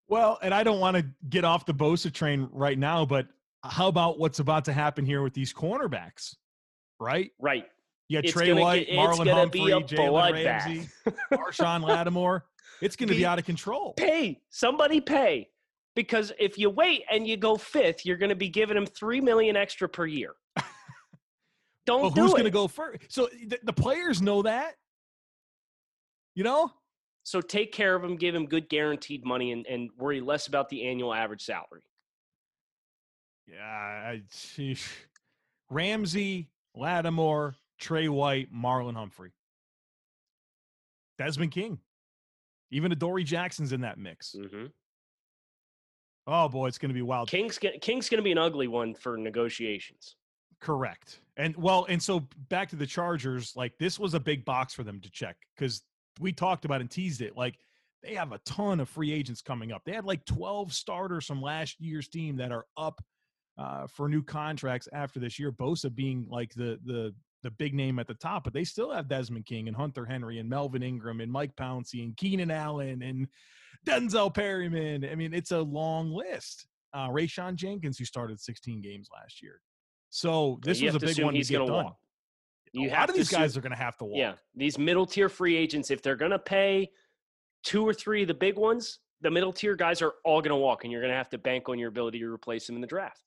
Well, 0.08 0.38
and 0.42 0.54
I 0.54 0.64
don't 0.64 0.80
want 0.80 0.98
to 0.98 1.06
get 1.30 1.44
off 1.44 1.66
the 1.66 1.74
Bosa 1.74 2.14
train 2.14 2.48
right 2.52 2.78
now, 2.78 3.06
but 3.06 3.28
how 3.64 3.88
about 3.88 4.20
what's 4.20 4.40
about 4.40 4.66
to 4.66 4.74
happen 4.74 5.06
here 5.06 5.24
with 5.24 5.34
these 5.34 5.52
cornerbacks? 5.54 6.36
Right? 7.00 7.32
right. 7.40 7.66
You 8.08 8.18
got 8.20 8.26
It's 8.26 8.34
Trey 8.34 8.54
White, 8.54 8.88
get- 8.88 8.98
Marlon 8.98 9.32
Humphrey, 9.32 9.60
Jalen. 9.62 10.34
Ramsey, 10.46 10.88
Marshon 11.34 11.84
Lattimore. 11.84 12.46
It's 12.82 12.96
going 12.96 13.10
to 13.10 13.16
be 13.16 13.26
out 13.26 13.40
of 13.40 13.46
control. 13.46 13.94
Pay 13.98 14.42
somebody 14.52 15.02
pay 15.02 15.50
because 15.96 16.32
if 16.38 16.58
you 16.58 16.70
wait 16.70 17.04
and 17.10 17.26
you 17.26 17.36
go 17.38 17.56
fifth, 17.56 18.06
you're 18.06 18.18
going 18.18 18.30
to 18.30 18.36
be 18.36 18.50
giving 18.50 18.78
him 18.78 18.86
three 18.86 19.22
million 19.22 19.56
extra 19.56 19.90
per 19.90 20.06
year. 20.06 20.34
Don't 21.88 22.02
Well, 22.02 22.10
do 22.12 22.22
who's 22.22 22.32
it. 22.32 22.34
going 22.34 22.44
to 22.46 22.52
go 22.52 22.68
first? 22.68 23.00
So 23.10 23.28
the, 23.48 23.58
the 23.63 23.74
players 23.74 24.22
know 24.22 24.41
that. 24.44 24.76
You 26.36 26.44
know? 26.44 26.72
So 27.26 27.42
take 27.42 27.72
care 27.72 27.96
of 27.96 28.04
him, 28.04 28.18
give 28.18 28.36
him 28.36 28.46
good 28.46 28.70
guaranteed 28.70 29.26
money, 29.26 29.52
and, 29.52 29.66
and 29.66 29.90
worry 29.98 30.22
less 30.22 30.46
about 30.46 30.70
the 30.70 30.88
annual 30.88 31.12
average 31.12 31.42
salary. 31.44 31.82
Yeah. 33.48 33.64
I, 33.64 34.22
sheesh. 34.32 34.88
Ramsey, 35.72 36.50
Lattimore, 36.76 37.56
Trey 37.80 38.08
White, 38.10 38.54
Marlon 38.54 38.94
Humphrey, 38.94 39.32
Desmond 41.18 41.52
King, 41.52 41.80
even 42.70 42.92
Adoree 42.92 43.24
Jackson's 43.24 43.72
in 43.72 43.82
that 43.82 43.98
mix. 43.98 44.34
hmm 44.34 44.68
Oh 46.28 46.48
boy, 46.48 46.68
it's 46.68 46.78
going 46.78 46.90
to 46.90 46.96
be 46.96 47.04
wild. 47.04 47.30
King's 47.30 47.60
King's 47.82 48.10
going 48.10 48.18
to 48.18 48.24
be 48.24 48.32
an 48.32 48.38
ugly 48.40 48.68
one 48.68 48.96
for 48.96 49.16
negotiations. 49.16 50.16
Correct. 50.60 51.22
And 51.38 51.56
well, 51.56 51.86
and 51.88 52.02
so 52.02 52.28
back 52.50 52.70
to 52.70 52.76
the 52.76 52.86
Chargers, 52.86 53.56
like 53.56 53.78
this 53.78 54.00
was 54.00 54.16
a 54.16 54.20
big 54.20 54.44
box 54.44 54.74
for 54.74 54.84
them 54.84 55.00
to 55.02 55.12
check 55.12 55.38
because 55.56 55.84
we 56.19 56.32
talked 56.32 56.65
about 56.65 56.82
and 56.82 56.89
teased 56.89 57.21
it. 57.21 57.36
Like 57.36 57.58
they 58.04 58.13
have 58.15 58.32
a 58.32 58.39
ton 58.45 58.80
of 58.80 58.89
free 58.89 59.12
agents 59.12 59.41
coming 59.41 59.71
up. 59.71 59.82
They 59.86 59.93
had 59.93 60.06
like 60.06 60.25
12 60.25 60.73
starters 60.73 61.25
from 61.25 61.41
last 61.41 61.80
year's 61.80 62.08
team 62.08 62.38
that 62.38 62.51
are 62.51 62.65
up 62.78 63.01
uh, 63.58 63.88
for 63.88 64.10
new 64.10 64.21
contracts 64.21 64.88
after 64.93 65.19
this 65.19 65.39
year. 65.39 65.51
Bosa 65.51 65.93
being 65.93 66.28
like 66.30 66.54
the 66.54 66.80
the 66.86 67.13
the 67.43 67.51
big 67.51 67.75
name 67.75 67.99
at 67.99 68.08
the 68.08 68.15
top, 68.15 68.43
but 68.43 68.54
they 68.54 68.63
still 68.63 68.91
have 68.91 69.08
Desmond 69.08 69.45
King 69.45 69.67
and 69.67 69.78
Hunter 69.78 70.04
Henry 70.04 70.39
and 70.39 70.49
Melvin 70.49 70.82
Ingram 70.82 71.21
and 71.21 71.32
Mike 71.32 71.56
Pouncey 71.56 72.04
and 72.04 72.17
Keenan 72.17 72.49
Allen 72.49 73.04
and 73.04 73.28
Denzel 73.86 74.34
Perryman. 74.34 75.06
I 75.06 75.13
mean, 75.13 75.34
it's 75.34 75.51
a 75.51 75.62
long 75.62 76.12
list. 76.12 76.65
Uh, 76.91 77.10
Rayshawn 77.10 77.56
Jenkins, 77.56 77.99
who 77.99 78.06
started 78.06 78.39
16 78.39 78.82
games 78.82 79.10
last 79.13 79.43
year. 79.43 79.62
So 80.10 80.60
this 80.63 80.80
you 80.80 80.88
was 80.88 80.95
a 80.95 80.99
big 80.99 81.21
one 81.21 81.34
to 81.34 81.38
he's 81.38 81.49
get 81.49 81.60
gonna 81.60 81.84
done. 81.84 81.93
Walk. 82.76 82.84
a 82.84 82.88
You 82.88 82.92
lot 82.92 83.10
of 83.10 83.16
these 83.16 83.30
guys 83.30 83.58
are 83.58 83.62
going 83.62 83.72
to 83.72 83.78
have 83.78 83.98
to 83.98 84.06
walk. 84.06 84.18
Yeah, 84.18 84.34
these 84.56 84.78
middle 84.78 85.06
tier 85.06 85.30
free 85.30 85.56
agents, 85.56 85.92
if 85.92 86.02
they're 86.02 86.16
going 86.16 86.32
to 86.32 86.40
pay 86.40 86.90
two 87.64 87.88
or 87.88 87.94
three 87.94 88.22
of 88.24 88.28
the 88.28 88.34
big 88.34 88.58
ones, 88.58 89.00
the 89.22 89.32
middle 89.32 89.54
tier 89.54 89.76
guys 89.76 90.02
are 90.02 90.14
all 90.24 90.42
going 90.42 90.50
to 90.52 90.56
walk, 90.58 90.84
and 90.84 90.92
you're 90.92 91.02
going 91.02 91.12
to 91.12 91.18
have 91.18 91.30
to 91.30 91.38
bank 91.38 91.70
on 91.70 91.80
your 91.80 91.90
ability 91.90 92.20
to 92.20 92.28
replace 92.32 92.68
them 92.68 92.76
in 92.76 92.82
the 92.82 92.88
draft. 92.88 93.22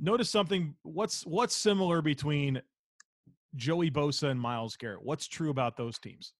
Notice 0.00 0.30
something. 0.30 0.74
What's 0.82 1.24
what's 1.26 1.54
similar 1.56 2.02
between 2.02 2.60
Joey 3.56 3.90
Bosa 3.90 4.30
and 4.30 4.40
Myles 4.40 4.76
Garrett? 4.76 5.02
What's 5.02 5.26
true 5.26 5.50
about 5.50 5.76
those 5.76 5.98
teams? 5.98 6.34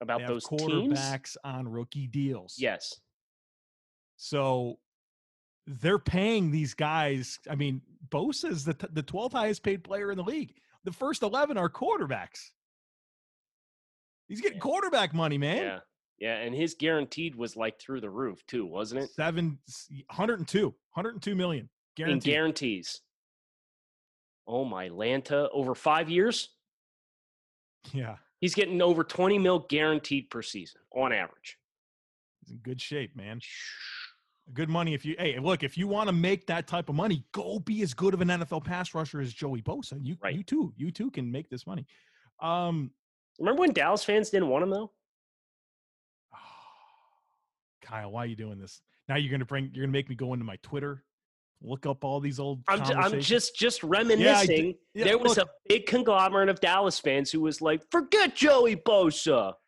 About 0.00 0.20
have 0.20 0.28
those 0.28 0.44
teams, 0.44 0.62
quarterbacks 0.62 1.36
on 1.44 1.68
rookie 1.68 2.06
deals. 2.08 2.56
yes, 2.58 3.00
So 4.16 4.78
they're 5.66 5.98
paying 5.98 6.50
these 6.50 6.74
guys. 6.74 7.38
I 7.48 7.54
mean, 7.54 7.80
Bosa 8.08 8.50
is 8.50 8.64
the 8.64 8.74
t- 8.74 8.86
the 8.92 9.02
12th 9.02 9.32
highest 9.32 9.62
paid 9.62 9.84
player 9.84 10.10
in 10.10 10.16
the 10.16 10.24
league. 10.24 10.54
The 10.84 10.92
first 10.92 11.22
11 11.22 11.56
are 11.56 11.68
quarterbacks. 11.70 12.50
He's 14.28 14.40
getting 14.40 14.56
Yeah. 14.58 14.62
quarterback 14.62 15.14
money, 15.14 15.38
man. 15.38 15.62
yeah, 15.62 15.80
yeah, 16.18 16.36
and 16.38 16.54
his 16.54 16.74
guaranteed 16.74 17.34
was 17.34 17.56
like 17.56 17.78
through 17.80 18.00
the 18.00 18.10
roof 18.10 18.44
too, 18.46 18.66
wasn't 18.66 19.02
it? 19.04 19.10
Seven, 19.10 19.58
102, 20.08 20.74
102 20.94 21.34
million 21.34 21.68
In 21.98 22.18
guarantees. 22.18 23.00
Oh 24.46 24.64
my 24.64 24.88
Lanta, 24.88 25.48
over 25.52 25.74
five 25.74 26.10
years, 26.10 26.48
yeah, 27.92 28.16
he's 28.40 28.54
getting 28.54 28.82
over 28.82 29.04
twenty 29.04 29.38
mil 29.38 29.60
guaranteed 29.60 30.30
per 30.30 30.42
season 30.42 30.80
on 30.92 31.12
average. 31.12 31.58
he's 32.40 32.50
in 32.50 32.58
good 32.58 32.80
shape, 32.80 33.14
man. 33.14 33.40
Good 34.52 34.68
money 34.68 34.92
if 34.92 35.04
you. 35.04 35.14
Hey, 35.18 35.38
look, 35.38 35.62
if 35.62 35.78
you 35.78 35.86
want 35.86 36.08
to 36.08 36.12
make 36.12 36.46
that 36.48 36.66
type 36.66 36.88
of 36.88 36.94
money, 36.94 37.24
go 37.32 37.58
be 37.60 37.80
as 37.82 37.94
good 37.94 38.12
of 38.12 38.20
an 38.20 38.28
NFL 38.28 38.64
pass 38.64 38.92
rusher 38.92 39.20
as 39.20 39.32
Joey 39.32 39.62
Bosa. 39.62 39.98
You, 40.02 40.16
Right. 40.20 40.34
you 40.34 40.42
too, 40.42 40.72
you 40.76 40.90
too 40.90 41.10
can 41.10 41.30
make 41.30 41.48
this 41.48 41.66
money. 41.66 41.86
Um, 42.40 42.90
Remember 43.38 43.60
when 43.60 43.72
Dallas 43.72 44.04
fans 44.04 44.30
didn't 44.30 44.48
want 44.48 44.64
him 44.64 44.70
though? 44.70 44.90
Kyle, 47.82 48.10
why 48.10 48.24
are 48.24 48.26
you 48.26 48.36
doing 48.36 48.58
this? 48.58 48.80
Now 49.08 49.16
you're 49.16 49.30
gonna 49.30 49.44
bring. 49.44 49.70
You're 49.72 49.84
gonna 49.84 49.92
make 49.92 50.08
me 50.08 50.14
go 50.16 50.32
into 50.32 50.44
my 50.44 50.56
Twitter, 50.62 51.02
look 51.62 51.86
up 51.86 52.04
all 52.04 52.20
these 52.20 52.38
old. 52.40 52.62
I'm, 52.68 52.84
ju- 52.84 52.94
I'm 52.94 53.20
just 53.20 53.56
just 53.56 53.82
reminiscing. 53.82 54.66
did- 54.66 54.76
yeah, 54.94 55.04
there 55.04 55.18
was 55.18 55.36
look- 55.38 55.48
a 55.48 55.50
big 55.68 55.86
conglomerate 55.86 56.48
of 56.48 56.60
Dallas 56.60 56.98
fans 56.98 57.30
who 57.30 57.40
was 57.40 57.60
like, 57.62 57.82
"Forget 57.90 58.34
Joey 58.36 58.76
Bosa. 58.76 59.54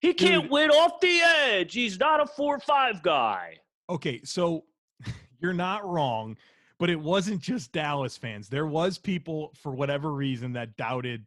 He 0.00 0.14
can't 0.14 0.44
Dude. 0.44 0.50
win 0.50 0.70
off 0.70 1.00
the 1.00 1.20
edge. 1.20 1.74
He's 1.74 1.98
not 1.98 2.20
a 2.20 2.26
four-five 2.26 3.02
guy." 3.02 3.58
okay, 3.88 4.20
so 4.24 4.64
you're 5.40 5.52
not 5.52 5.84
wrong, 5.86 6.36
but 6.78 6.88
it 6.88 7.00
wasn't 7.00 7.40
just 7.40 7.72
Dallas 7.72 8.16
fans. 8.16 8.48
There 8.48 8.66
was 8.66 8.98
people 8.98 9.52
for 9.60 9.72
whatever 9.72 10.12
reason 10.12 10.52
that 10.52 10.76
doubted 10.76 11.26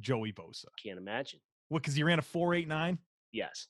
Joey 0.00 0.32
Bosa. 0.32 0.66
Can't 0.82 0.98
imagine. 0.98 1.40
What? 1.68 1.82
Because 1.82 1.94
he 1.94 2.02
ran 2.02 2.18
a 2.18 2.22
four 2.22 2.54
eight 2.54 2.68
nine. 2.68 2.98
Yes, 3.32 3.68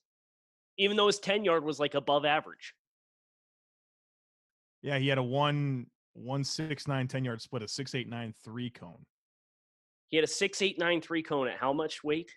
even 0.78 0.96
though 0.96 1.06
his 1.06 1.18
ten 1.20 1.44
yard 1.44 1.64
was 1.64 1.78
like 1.78 1.94
above 1.94 2.24
average. 2.24 2.74
Yeah, 4.82 4.98
he 4.98 5.06
had 5.08 5.18
a 5.18 5.22
one 5.22 5.86
one 6.14 6.42
six 6.44 6.88
nine 6.88 7.06
ten 7.08 7.24
yard 7.24 7.40
split, 7.40 7.62
a 7.62 7.68
six 7.68 7.94
eight 7.94 8.08
nine 8.08 8.34
three 8.44 8.68
cone. 8.68 9.06
He 10.08 10.16
had 10.16 10.24
a 10.24 10.28
six 10.28 10.60
eight 10.60 10.78
nine 10.78 11.00
three 11.00 11.22
cone 11.22 11.48
at 11.48 11.56
how 11.56 11.72
much 11.72 12.02
weight? 12.02 12.30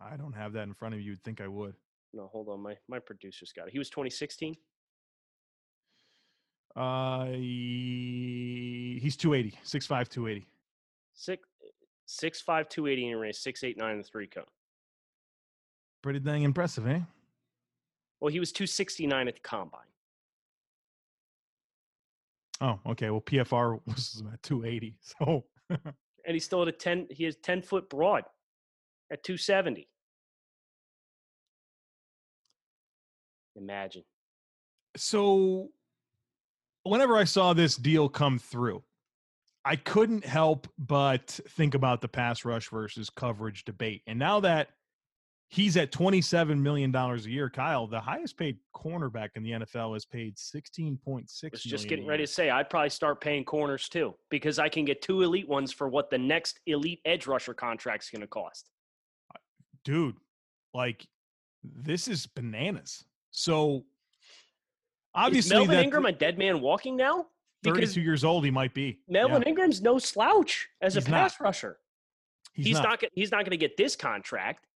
I 0.00 0.16
don't 0.16 0.32
have 0.34 0.52
that 0.54 0.62
in 0.64 0.74
front 0.74 0.94
of 0.94 1.00
you. 1.00 1.12
You'd 1.12 1.22
think 1.24 1.40
I 1.40 1.48
would. 1.48 1.74
No, 2.12 2.28
hold 2.28 2.48
on. 2.48 2.60
My 2.60 2.76
my 2.88 2.98
producer's 2.98 3.52
got 3.52 3.66
it. 3.68 3.72
He 3.72 3.78
was 3.78 3.90
2016. 3.90 4.56
Uh, 6.76 7.26
he- 7.26 8.98
he's 9.00 9.16
280, 9.16 9.56
6'5", 9.64 10.08
280. 10.08 10.46
Six 11.16 11.46
six 12.06 12.40
five 12.40 12.68
two 12.68 12.86
eighty 12.88 13.08
and 13.08 13.20
ran 13.20 13.32
six 13.32 13.62
eight 13.62 13.78
nine 13.78 13.94
and 13.96 14.04
three 14.04 14.26
cone. 14.26 14.44
Pretty 16.02 16.18
dang 16.18 16.42
impressive, 16.42 16.86
eh? 16.88 17.00
Well, 18.20 18.32
he 18.32 18.40
was 18.40 18.50
two 18.50 18.66
sixty 18.66 19.06
nine 19.06 19.28
at 19.28 19.34
the 19.36 19.40
combine. 19.40 19.80
Oh, 22.60 22.80
okay. 22.86 23.10
Well, 23.10 23.20
PFR 23.20 23.80
was 23.86 24.22
at 24.32 24.42
280. 24.42 24.96
So 25.00 25.44
and 25.70 25.78
he's 26.26 26.44
still 26.44 26.62
at 26.62 26.68
a 26.68 26.72
10 26.72 27.06
he 27.10 27.24
has 27.24 27.36
10 27.36 27.62
foot 27.62 27.88
broad 27.88 28.24
at 29.12 29.22
270 29.22 29.88
imagine. 33.56 34.02
So, 34.96 35.70
whenever 36.84 37.16
I 37.16 37.24
saw 37.24 37.52
this 37.52 37.76
deal 37.76 38.08
come 38.08 38.38
through, 38.38 38.82
I 39.64 39.76
couldn't 39.76 40.24
help 40.24 40.68
but 40.78 41.40
think 41.50 41.74
about 41.74 42.00
the 42.00 42.08
pass 42.08 42.44
rush 42.44 42.68
versus 42.70 43.10
coverage 43.10 43.64
debate. 43.64 44.02
And 44.06 44.18
now 44.18 44.40
that 44.40 44.68
he's 45.48 45.76
at 45.76 45.90
$27 45.90 46.58
million 46.58 46.94
a 46.94 47.16
year, 47.20 47.48
Kyle, 47.48 47.86
the 47.86 48.00
highest 48.00 48.36
paid 48.36 48.58
cornerback 48.76 49.30
in 49.36 49.42
the 49.42 49.52
NFL 49.52 49.96
is 49.96 50.04
paid 50.04 50.36
$16.6 50.36 51.50
was 51.50 51.62
just 51.62 51.88
getting 51.88 52.06
ready 52.06 52.24
to 52.24 52.30
say 52.30 52.50
i'd 52.50 52.68
probably 52.68 52.90
start 52.90 53.20
paying 53.20 53.44
corners 53.44 53.88
too 53.88 54.14
because 54.30 54.58
i 54.58 54.68
can 54.68 54.84
get 54.84 55.00
two 55.00 55.22
elite 55.22 55.48
ones 55.48 55.72
for 55.72 55.88
what 55.88 56.10
the 56.10 56.18
next 56.18 56.60
elite 56.66 57.00
edge 57.04 57.26
rusher 57.26 57.54
contract's 57.54 58.10
going 58.10 58.20
to 58.20 58.26
cost 58.26 58.70
Dude, 59.84 60.16
like, 60.72 61.06
this 61.62 62.08
is 62.08 62.26
bananas. 62.26 63.04
So, 63.30 63.84
obviously, 65.14 65.48
is 65.48 65.58
melvin 65.58 65.76
that 65.76 65.84
ingram 65.84 66.06
a 66.06 66.12
dead 66.12 66.38
man 66.38 66.60
walking 66.60 66.96
now 66.96 67.26
32 67.64 68.00
years 68.00 68.24
old, 68.24 68.44
he 68.44 68.50
might 68.50 68.74
be. 68.74 68.98
melvin 69.08 69.42
Yeah, 69.42 69.48
ingram's 69.48 69.80
no 69.80 69.98
slouch 69.98 70.68
as 70.80 70.94
He's 70.94 71.06
a 71.06 71.10
not. 71.10 71.16
pass 71.16 71.40
rusher 71.40 71.78
he's, 72.52 72.66
he's, 72.66 72.74
not. 72.76 73.02
not. 73.02 73.10
he's 73.14 73.30
not 73.30 73.40
going 73.40 73.50
to 73.50 73.56
get 73.56 73.76
this 73.76 73.96
contract 73.96 74.66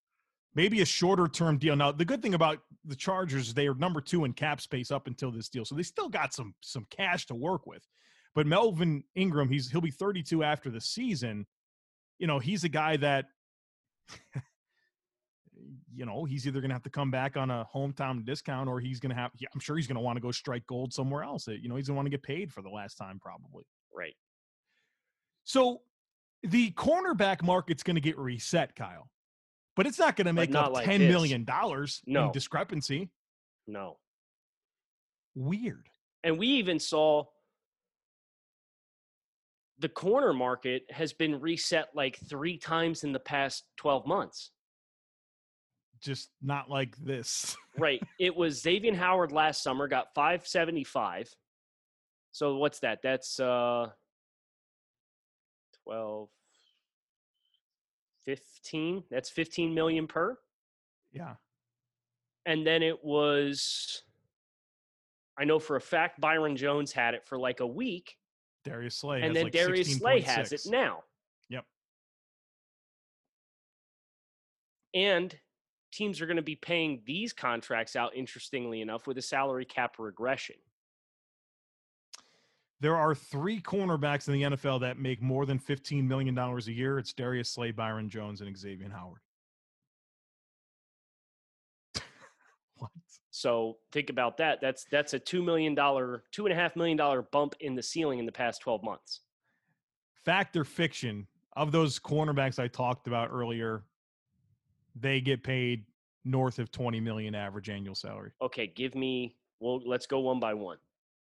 maybe 0.54 0.80
a 0.80 0.84
shorter 0.84 1.28
term 1.28 1.56
deal. 1.56 1.76
Now, 1.76 1.92
the 1.92 2.04
good 2.04 2.20
thing 2.20 2.34
about 2.34 2.58
the 2.84 2.96
Chargers, 2.96 3.54
they 3.54 3.68
are 3.68 3.74
number 3.74 4.00
two 4.00 4.24
in 4.24 4.32
cap 4.32 4.60
space 4.60 4.90
up 4.90 5.06
until 5.06 5.30
this 5.30 5.48
deal, 5.48 5.64
so 5.64 5.76
they 5.76 5.84
still 5.84 6.08
got 6.08 6.34
some 6.34 6.52
some 6.62 6.84
cash 6.90 7.26
to 7.26 7.34
work 7.34 7.66
with. 7.66 7.86
But 8.34 8.46
Melvin 8.46 9.04
Ingram, 9.14 9.48
he's 9.48 9.70
he'll 9.70 9.80
be 9.80 9.90
32 9.90 10.42
after 10.42 10.70
the 10.70 10.80
season. 10.80 11.46
You 12.18 12.26
know, 12.26 12.40
he's 12.40 12.64
a 12.64 12.68
guy 12.68 12.96
that, 12.96 13.26
you 15.94 16.04
know, 16.06 16.24
he's 16.24 16.46
either 16.46 16.60
going 16.60 16.70
to 16.70 16.74
have 16.74 16.82
to 16.84 16.90
come 16.90 17.10
back 17.10 17.36
on 17.36 17.50
a 17.50 17.66
hometown 17.74 18.24
discount, 18.24 18.68
or 18.68 18.80
he's 18.80 19.00
going 19.00 19.10
to 19.10 19.16
have. 19.20 19.30
Yeah, 19.38 19.48
I'm 19.54 19.60
sure 19.60 19.76
he's 19.76 19.86
going 19.86 19.96
to 19.96 20.00
want 20.02 20.16
to 20.16 20.20
go 20.20 20.30
strike 20.30 20.66
gold 20.66 20.92
somewhere 20.92 21.22
else. 21.22 21.48
Eh, 21.48 21.52
you 21.60 21.68
know, 21.68 21.76
he's 21.76 21.86
going 21.88 21.94
to 21.94 21.96
want 21.96 22.06
to 22.06 22.10
get 22.10 22.22
paid 22.22 22.52
for 22.52 22.62
the 22.62 22.70
last 22.70 22.96
time, 22.96 23.18
probably. 23.20 23.64
right 23.94 24.14
So 25.44 25.80
the 26.42 26.70
cornerback 26.72 27.42
market's 27.42 27.82
going 27.82 27.96
to 27.96 28.00
get 28.00 28.18
reset, 28.18 28.74
Kyle. 28.76 29.08
But 29.76 29.86
it's 29.86 29.98
not 29.98 30.16
going 30.16 30.26
to 30.26 30.32
make 30.32 30.54
up 30.54 30.72
like 30.72 30.84
ten 30.84 31.00
this. 31.00 31.08
million 31.12 31.44
dollars 31.44 32.02
No. 32.06 32.26
in 32.26 32.32
discrepancy. 32.32 33.10
no 33.66 33.98
Weird. 35.34 35.86
And 36.24 36.36
we 36.38 36.48
even 36.48 36.80
saw 36.80 37.24
the 39.78 39.88
corner 39.88 40.32
market 40.32 40.82
has 40.90 41.12
been 41.12 41.40
reset 41.40 41.90
like 41.94 42.18
three 42.28 42.58
times 42.58 43.04
in 43.04 43.12
the 43.12 43.20
past 43.20 43.64
12 43.76 44.04
months. 44.06 44.50
Just 46.00 46.30
not 46.42 46.70
like 46.70 46.96
this. 46.96 47.56
Right. 47.78 48.02
it 48.18 48.34
was 48.34 48.60
Xavier 48.60 48.92
Howard 48.96 49.30
last 49.30 49.62
summer, 49.62 49.86
got 49.86 50.12
575. 50.12 51.32
So 52.32 52.56
what's 52.56 52.80
that? 52.80 52.98
That's 53.02 53.38
uh 53.38 53.90
12 55.84 56.28
15. 58.26 59.04
That's 59.10 59.30
15 59.30 59.72
million 59.74 60.06
per. 60.06 60.36
Yeah. 61.12 61.34
And 62.46 62.66
then 62.66 62.82
it 62.82 63.02
was 63.04 64.02
I 65.38 65.44
know 65.44 65.58
for 65.60 65.76
a 65.76 65.80
fact 65.80 66.20
Byron 66.20 66.56
Jones 66.56 66.92
had 66.92 67.14
it 67.14 67.24
for 67.24 67.38
like 67.38 67.60
a 67.60 67.66
week. 67.66 68.16
Darius 68.64 68.96
Slay. 68.96 69.22
and 69.22 69.34
then 69.34 69.44
like 69.44 69.52
Darius 69.52 69.96
Slay 69.96 70.20
has 70.20 70.52
it 70.52 70.62
now. 70.66 71.04
Yep. 71.48 71.64
And 74.94 75.34
teams 75.92 76.20
are 76.20 76.26
going 76.26 76.36
to 76.36 76.42
be 76.42 76.56
paying 76.56 77.02
these 77.06 77.32
contracts 77.32 77.96
out, 77.96 78.14
interestingly 78.14 78.80
enough, 78.80 79.06
with 79.06 79.18
a 79.18 79.22
salary 79.22 79.64
cap 79.64 79.96
regression. 79.98 80.56
There 82.80 82.96
are 82.96 83.14
three 83.14 83.60
cornerbacks 83.60 84.28
in 84.28 84.34
the 84.34 84.42
NFL 84.56 84.80
that 84.82 84.98
make 84.98 85.20
more 85.20 85.46
than 85.46 85.58
$15 85.58 86.06
million 86.06 86.38
a 86.38 86.58
year. 86.70 86.98
It's 86.98 87.12
Darius 87.12 87.50
Slay, 87.50 87.72
Byron 87.72 88.08
Jones, 88.08 88.40
and 88.40 88.56
Xavier 88.56 88.88
Howard. 88.90 89.20
what? 92.76 92.90
So 93.30 93.78
think 93.90 94.10
about 94.10 94.36
that. 94.36 94.60
That's 94.60 94.86
that's 94.92 95.14
a 95.14 95.18
two 95.18 95.42
million 95.42 95.74
dollar, 95.74 96.22
two 96.30 96.46
and 96.46 96.52
a 96.52 96.56
half 96.56 96.76
million 96.76 96.96
dollar 96.96 97.22
bump 97.22 97.54
in 97.60 97.74
the 97.74 97.82
ceiling 97.82 98.20
in 98.20 98.26
the 98.26 98.32
past 98.32 98.60
twelve 98.60 98.84
months. 98.84 99.20
Fact 100.24 100.56
or 100.56 100.64
fiction, 100.64 101.26
of 101.58 101.72
those 101.72 101.98
cornerbacks 101.98 102.60
I 102.60 102.68
talked 102.68 103.08
about 103.08 103.30
earlier, 103.32 103.82
they 105.00 105.20
get 105.20 105.42
paid 105.42 105.84
north 106.24 106.58
of 106.58 106.70
20 106.70 107.00
million 107.00 107.34
average 107.34 107.68
annual 107.70 107.94
salary. 107.94 108.32
Okay, 108.42 108.66
give 108.66 108.94
me. 108.94 109.36
Well, 109.60 109.80
let's 109.84 110.06
go 110.06 110.20
one 110.20 110.40
by 110.40 110.54
one, 110.54 110.78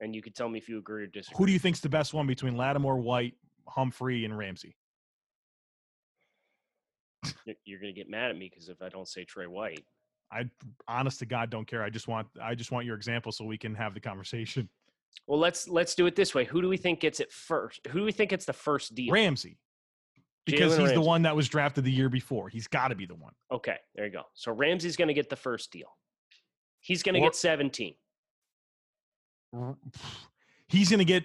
and 0.01 0.14
you 0.14 0.23
can 0.23 0.33
tell 0.33 0.49
me 0.49 0.59
if 0.59 0.68
you 0.68 0.79
agree 0.79 1.05
or 1.05 1.07
disagree. 1.07 1.37
Who 1.38 1.46
do 1.46 1.53
you 1.53 1.59
think's 1.59 1.81
the 1.81 1.88
best 1.88 2.12
one 2.12 2.27
between 2.27 2.57
Lattimore, 2.57 2.99
White, 2.99 3.35
Humphrey, 3.66 4.25
and 4.25 4.37
Ramsey? 4.37 4.77
You're- 7.64 7.87
to 7.87 7.92
get 7.92 8.09
mad 8.09 8.31
at 8.31 8.37
me 8.37 8.49
because 8.49 8.68
if 8.68 8.81
I 8.83 8.88
don't 8.88 9.09
say 9.09 9.25
Trey 9.25 9.46
White, 9.46 9.85
I 10.33 10.49
honest 10.88 11.18
to 11.20 11.27
God 11.27 11.51
don't 11.51 11.66
care. 11.66 11.83
I 11.83 11.90
just 11.90 12.09
want 12.09 12.29
I 12.40 12.55
just 12.55 12.70
want 12.70 12.87
your 12.87 12.96
example 12.96 13.33
so 13.33 13.44
we 13.44 13.59
can 13.59 13.75
have 13.75 13.94
the 13.94 14.01
conversation. 14.01 14.68
well, 15.27 15.38
let's 15.38 15.68
let's 15.68 15.94
do 15.94 16.07
it 16.07 16.14
this 16.16 16.35
way. 16.35 16.44
Who 16.44 16.62
do 16.62 16.68
we 16.68 16.77
think 16.77 17.01
gets 17.01 17.20
it 17.20 17.33
first? 17.33 17.87
Who 17.88 17.99
do 18.01 18.05
we 18.05 18.12
think 18.12 18.31
gets 18.31 18.44
the 18.44 18.53
first 18.53 18.94
deal? 18.94 19.12
Ramsey. 19.12 19.59
Because 20.46 20.76
Jalen 20.76 20.81
he's 20.81 20.92
the 20.92 21.00
one 21.00 21.22
that 21.22 21.37
was 21.37 21.48
drafted 21.48 21.85
the 21.85 21.92
year 21.92 22.09
before. 22.09 22.48
He's 22.48 22.66
got 22.66 22.88
to 22.88 22.94
be 22.94 23.07
the 23.07 23.14
one. 23.14 23.33
Okay, 23.53 23.76
there 23.94 24.07
you 24.07 24.12
go. 24.12 24.22
So 24.35 24.53
Ramsey's 24.53 24.96
going 24.96 25.09
to 25.09 25.14
get 25.14 25.29
the 25.29 25.37
first 25.37 25.70
deal. 25.70 25.96
He's 26.81 27.03
going 27.03 27.14
to 27.14 27.20
get 27.20 27.37
17. 27.37 27.94
He's 30.68 30.88
going 30.88 30.98
to 30.98 31.05
get 31.05 31.24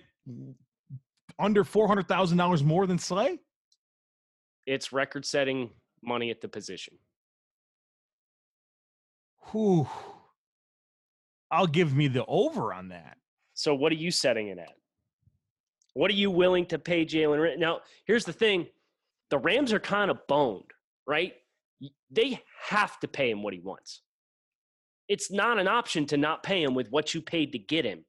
under 1.40 1.64
$400,000 1.64 2.64
more 2.64 2.88
than 2.88 2.98
Slay? 2.98 3.40
It's 4.66 4.92
record-setting 4.92 5.70
money 6.04 6.30
at 6.32 6.42
the 6.42 6.48
position. 6.48 6.96
Whew. 9.52 9.88
I'll 11.52 11.68
give 11.68 11.96
me 11.96 12.08
the 12.08 12.26
over 12.26 12.74
on 12.74 12.90
that. 12.90 13.18
So 13.54 13.76
what 13.76 13.92
are 13.92 13.96
you 13.96 14.12
setting 14.12 14.48
it 14.48 14.58
at? 14.58 14.74
What 15.94 16.12
are 16.12 16.16
you 16.16 16.32
willing 16.32 16.66
to 16.68 16.80
pay 16.80 17.06
Jalen? 17.06 17.58
Now, 17.58 17.82
here's 18.06 18.26
the 18.26 18.34
thing: 18.34 18.68
the 19.36 19.40
Rams 19.40 19.74
are 19.74 19.82
kind 19.82 20.10
of 20.10 20.26
boned, 20.30 20.72
right? 21.06 21.34
They 22.10 22.40
have 22.70 22.98
to 23.02 23.08
pay 23.10 23.30
him 23.30 23.44
what 23.44 23.54
he 23.54 23.60
wants. 23.60 24.02
It's 25.10 25.30
not 25.30 25.60
an 25.60 25.68
option 25.68 26.06
to 26.06 26.16
not 26.16 26.42
pay 26.42 26.64
him 26.64 26.74
with 26.74 26.88
what 26.90 27.14
you 27.14 27.22
paid 27.22 27.52
to 27.52 27.60
get 27.60 27.84
him, 27.84 28.06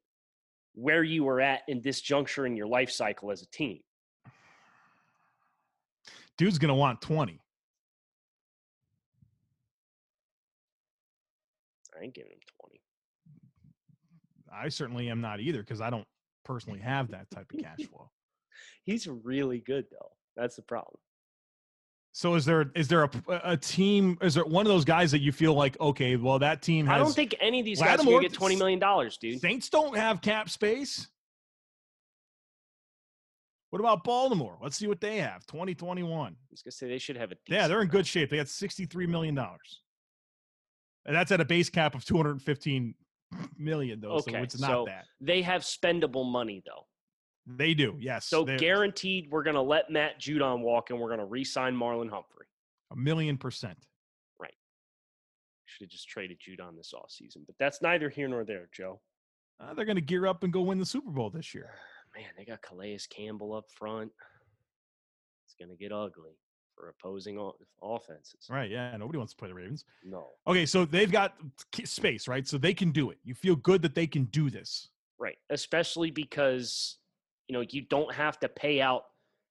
where 0.76 1.02
you 1.02 1.24
were 1.24 1.40
at 1.40 1.62
in 1.66 1.82
this 1.82 2.00
juncture 2.00 2.46
in 2.46 2.56
your 2.56 2.68
life 2.68 2.92
cycle 2.92 3.32
as 3.32 3.42
a 3.42 3.50
team. 3.50 3.80
Dude's 6.38 6.58
going 6.58 6.68
to 6.68 6.76
want 6.76 7.00
20. 7.00 7.40
I 11.98 12.04
ain't 12.04 12.14
giving 12.14 12.30
him 12.30 12.38
20. 12.60 12.80
I 14.54 14.68
certainly 14.68 15.10
am 15.10 15.20
not 15.20 15.40
either 15.40 15.58
because 15.58 15.80
I 15.80 15.90
don't 15.90 16.06
personally 16.44 16.78
have 16.78 17.10
that 17.10 17.28
type 17.32 17.50
of 17.52 17.58
cash 17.58 17.84
flow. 17.90 18.12
He's 18.84 19.08
really 19.08 19.58
good 19.58 19.86
though. 19.90 20.12
That's 20.36 20.54
the 20.54 20.62
problem. 20.62 21.00
So 22.16 22.34
is 22.34 22.46
there 22.46 22.72
is 22.74 22.88
there 22.88 23.04
a, 23.04 23.10
a 23.44 23.56
team 23.58 24.16
is 24.22 24.32
there 24.32 24.44
one 24.46 24.64
of 24.64 24.72
those 24.72 24.86
guys 24.86 25.10
that 25.10 25.20
you 25.20 25.32
feel 25.32 25.52
like 25.52 25.78
okay 25.78 26.16
well 26.16 26.38
that 26.38 26.62
team 26.62 26.86
has 26.86 26.94
I 26.94 26.98
don't 26.98 27.12
think 27.12 27.34
any 27.40 27.60
of 27.60 27.66
these 27.66 27.78
guys 27.78 28.00
are 28.00 28.04
gonna 28.04 28.22
get 28.22 28.32
twenty 28.32 28.56
million 28.56 28.78
dollars, 28.78 29.18
dude. 29.18 29.38
Saints 29.38 29.68
don't 29.68 29.94
have 29.94 30.22
cap 30.22 30.48
space. 30.48 31.08
What 33.68 33.80
about 33.80 34.02
Baltimore? 34.02 34.56
Let's 34.62 34.76
see 34.78 34.86
what 34.86 34.98
they 34.98 35.18
have. 35.18 35.44
2021. 35.44 36.32
I 36.32 36.34
was 36.50 36.62
gonna 36.62 36.72
say 36.72 36.88
they 36.88 36.96
should 36.96 37.18
have 37.18 37.32
a. 37.32 37.34
Yeah, 37.48 37.68
they're 37.68 37.82
in 37.82 37.88
good 37.88 38.06
shape. 38.06 38.30
They 38.30 38.38
got 38.38 38.48
63 38.48 39.06
million 39.06 39.34
dollars. 39.34 39.82
And 41.04 41.14
that's 41.14 41.30
at 41.32 41.42
a 41.42 41.44
base 41.44 41.68
cap 41.68 41.94
of 41.94 42.06
215 42.06 42.94
million 43.58 44.00
though, 44.00 44.20
so 44.20 44.30
Okay, 44.30 44.42
it's 44.42 44.58
not 44.58 44.70
so 44.70 44.84
that. 44.86 45.04
They 45.20 45.42
have 45.42 45.60
spendable 45.60 46.24
money 46.24 46.62
though. 46.64 46.86
They 47.46 47.74
do. 47.74 47.96
Yes. 48.00 48.26
So 48.26 48.44
guaranteed, 48.44 49.28
we're 49.30 49.42
gonna 49.44 49.62
let 49.62 49.88
Matt 49.90 50.20
Judon 50.20 50.60
walk, 50.62 50.90
and 50.90 50.98
we're 50.98 51.10
gonna 51.10 51.26
re-sign 51.26 51.74
Marlon 51.76 52.10
Humphrey. 52.10 52.46
a 52.90 52.96
million 52.96 53.38
percent. 53.38 53.86
Right. 54.40 54.54
Should 55.66 55.84
have 55.84 55.90
just 55.90 56.08
traded 56.08 56.38
Judon 56.40 56.76
this 56.76 56.92
offseason, 56.94 57.46
but 57.46 57.54
that's 57.58 57.80
neither 57.82 58.08
here 58.08 58.28
nor 58.28 58.44
there, 58.44 58.68
Joe. 58.72 59.00
Uh, 59.60 59.72
they're 59.74 59.86
going 59.86 59.96
to 59.96 60.02
gear 60.02 60.26
up 60.26 60.42
and 60.44 60.52
go 60.52 60.60
win 60.60 60.78
the 60.78 60.84
Super 60.84 61.10
Bowl 61.10 61.30
this 61.30 61.54
year. 61.54 61.70
Man, 62.14 62.26
they 62.36 62.44
got 62.44 62.60
Calais 62.62 62.98
Campbell 63.10 63.54
up 63.54 63.64
front. 63.70 64.10
It's 65.46 65.54
gonna 65.58 65.76
get 65.76 65.92
ugly 65.92 66.32
for 66.74 66.88
opposing 66.90 67.38
offenses. 67.82 68.46
Right. 68.50 68.70
Yeah. 68.70 68.94
Nobody 68.96 69.18
wants 69.18 69.32
to 69.32 69.36
play 69.38 69.48
the 69.48 69.54
Ravens. 69.54 69.84
No, 70.04 70.28
Okay. 70.46 70.66
So 70.66 70.84
they've 70.84 71.10
got 71.10 71.34
space, 71.84 72.28
right? 72.28 72.46
So 72.46 72.58
they 72.58 72.74
can 72.74 72.90
do 72.90 73.10
it. 73.10 73.18
You 73.24 73.34
feel 73.34 73.56
good 73.56 73.80
that 73.82 73.94
they 73.94 74.06
can 74.06 74.24
do 74.26 74.50
this. 74.50 74.90
right. 75.18 75.38
Especially 75.50 76.10
because 76.10 76.98
you 77.48 77.52
know 77.52 77.64
you 77.70 77.82
don't 77.82 78.14
have 78.14 78.38
to 78.40 78.48
pay 78.48 78.80
out 78.80 79.02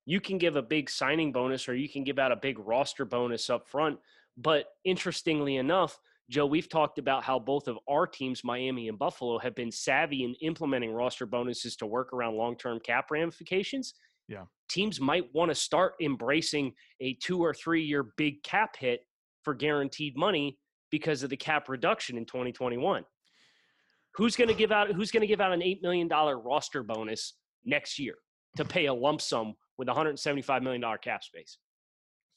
You 0.06 0.22
can 0.22 0.38
give 0.38 0.56
a 0.56 0.62
big 0.62 0.90
signing 0.90 1.32
bonus 1.32 1.68
or 1.68 1.76
you 1.76 1.90
can 1.90 2.04
give 2.04 2.20
out 2.20 2.32
a 2.32 2.36
big 2.36 2.60
roster 2.60 3.06
bonus 3.06 3.50
up 3.50 3.68
front. 3.68 3.98
But 4.38 4.66
interestingly 4.84 5.56
enough, 5.56 5.98
Joe, 6.30 6.46
we've 6.46 6.70
talked 6.70 6.98
about 6.98 7.24
how 7.24 7.38
both 7.40 7.68
of 7.68 7.78
our 7.88 8.08
teams, 8.08 8.44
Miami 8.44 8.90
and 8.90 8.98
Buffalo, 8.98 9.38
have 9.40 9.56
been 9.56 9.72
savvy 9.72 10.24
in 10.24 10.34
implementing 10.42 10.92
roster 10.92 11.26
bonuses 11.26 11.76
to 11.78 11.86
work 11.86 12.14
around 12.14 12.36
long 12.36 12.58
term 12.58 12.80
cap 12.80 13.12
ramifications. 13.12 13.94
Yeah. 14.28 14.46
Teams 14.68 15.00
might 15.00 15.26
want 15.34 15.52
to 15.52 15.56
start 15.56 15.94
embracing 16.02 16.74
a 17.00 17.14
two 17.22 17.44
or 17.44 17.54
three 17.54 17.84
year 17.84 18.04
big 18.18 18.42
cap 18.44 18.76
hit 18.78 19.02
for 19.44 19.54
guaranteed 19.54 20.18
money 20.18 20.58
because 20.90 21.22
of 21.24 21.30
the 21.30 21.38
cap 21.38 21.70
reduction 21.70 22.18
in 22.18 22.26
2021. 22.26 23.06
Who's 24.16 24.36
going 24.36 24.48
to 24.48 24.56
give 24.56 24.72
out 24.72 24.92
who's 24.92 25.12
going 25.12 25.22
to 25.22 25.28
give 25.28 25.42
out 25.42 25.52
an 25.52 25.62
8 25.62 25.82
million 25.84 26.08
dollar 26.08 26.40
roster 26.40 26.82
bonus 26.82 27.34
next 27.66 28.00
year 28.00 28.16
to 28.58 28.66
pay 28.66 28.86
a 28.86 28.94
lump 28.94 29.22
sum 29.22 29.56
with 29.78 29.88
175 29.88 30.64
million 30.64 30.82
dollar 30.82 30.98
cap 30.98 31.24
space? 31.24 31.58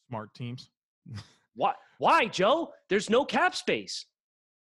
Smart 0.09 0.33
teams. 0.35 0.71
Why? 1.55 1.75
Why, 1.99 2.27
Joe? 2.27 2.73
There's 2.88 3.11
no 3.11 3.25
cap 3.25 3.55
space. 3.55 4.07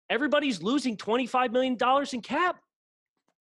Everybody's 0.09 0.63
losing 0.63 0.97
$25 0.97 1.53
million 1.53 1.79
in 2.13 2.21
cap. 2.21 2.57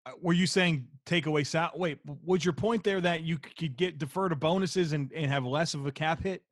Uh, 0.04 0.10
Were 0.20 0.34
you 0.34 0.46
saying 0.46 0.86
take 1.06 1.26
away 1.26 1.44
sal? 1.44 1.70
Wait, 1.74 1.98
was 2.24 2.44
your 2.44 2.52
point 2.52 2.84
there 2.84 3.00
that 3.00 3.22
you 3.22 3.38
could 3.38 3.76
get 3.76 3.98
defer 3.98 4.28
to 4.28 4.36
bonuses 4.36 4.92
and, 4.92 5.10
and 5.14 5.30
have 5.30 5.44
less 5.44 5.74
of 5.74 5.86
a 5.86 5.92
cap 5.92 6.22
hit? 6.22 6.42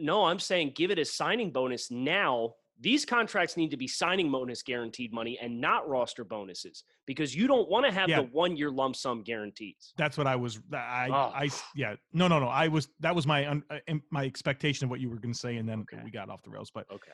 No, 0.00 0.24
I'm 0.24 0.38
saying 0.38 0.72
give 0.74 0.90
it 0.90 0.98
a 0.98 1.04
signing 1.04 1.50
bonus 1.50 1.90
now. 1.90 2.54
These 2.80 3.04
contracts 3.04 3.56
need 3.56 3.70
to 3.72 3.76
be 3.76 3.88
signing 3.88 4.30
bonus 4.30 4.62
guaranteed 4.62 5.12
money 5.12 5.36
and 5.42 5.60
not 5.60 5.88
roster 5.88 6.22
bonuses 6.22 6.84
because 7.06 7.34
you 7.34 7.48
don't 7.48 7.68
want 7.68 7.84
to 7.86 7.90
have 7.92 8.08
Yeah. 8.08 8.22
the 8.22 8.28
one 8.28 8.56
year 8.56 8.70
lump 8.70 8.94
sum 8.94 9.22
guarantees. 9.24 9.92
That's 9.96 10.16
what 10.16 10.28
I 10.28 10.36
was. 10.36 10.60
I, 10.72 11.08
Oh. 11.10 11.32
I, 11.34 11.50
yeah. 11.74 11.96
No, 12.12 12.28
no, 12.28 12.38
no. 12.38 12.46
I 12.46 12.68
was. 12.68 12.88
That 13.00 13.14
was 13.16 13.26
my 13.26 13.48
un, 13.48 13.64
uh, 13.68 13.78
my 14.10 14.24
expectation 14.24 14.84
of 14.84 14.90
what 14.90 15.00
you 15.00 15.10
were 15.10 15.16
going 15.18 15.32
to 15.32 15.38
say, 15.38 15.56
and 15.56 15.68
then 15.68 15.80
Okay. 15.80 16.00
we 16.04 16.10
got 16.12 16.28
off 16.30 16.42
the 16.42 16.50
rails. 16.50 16.70
But 16.70 16.88
Okay. 16.90 17.10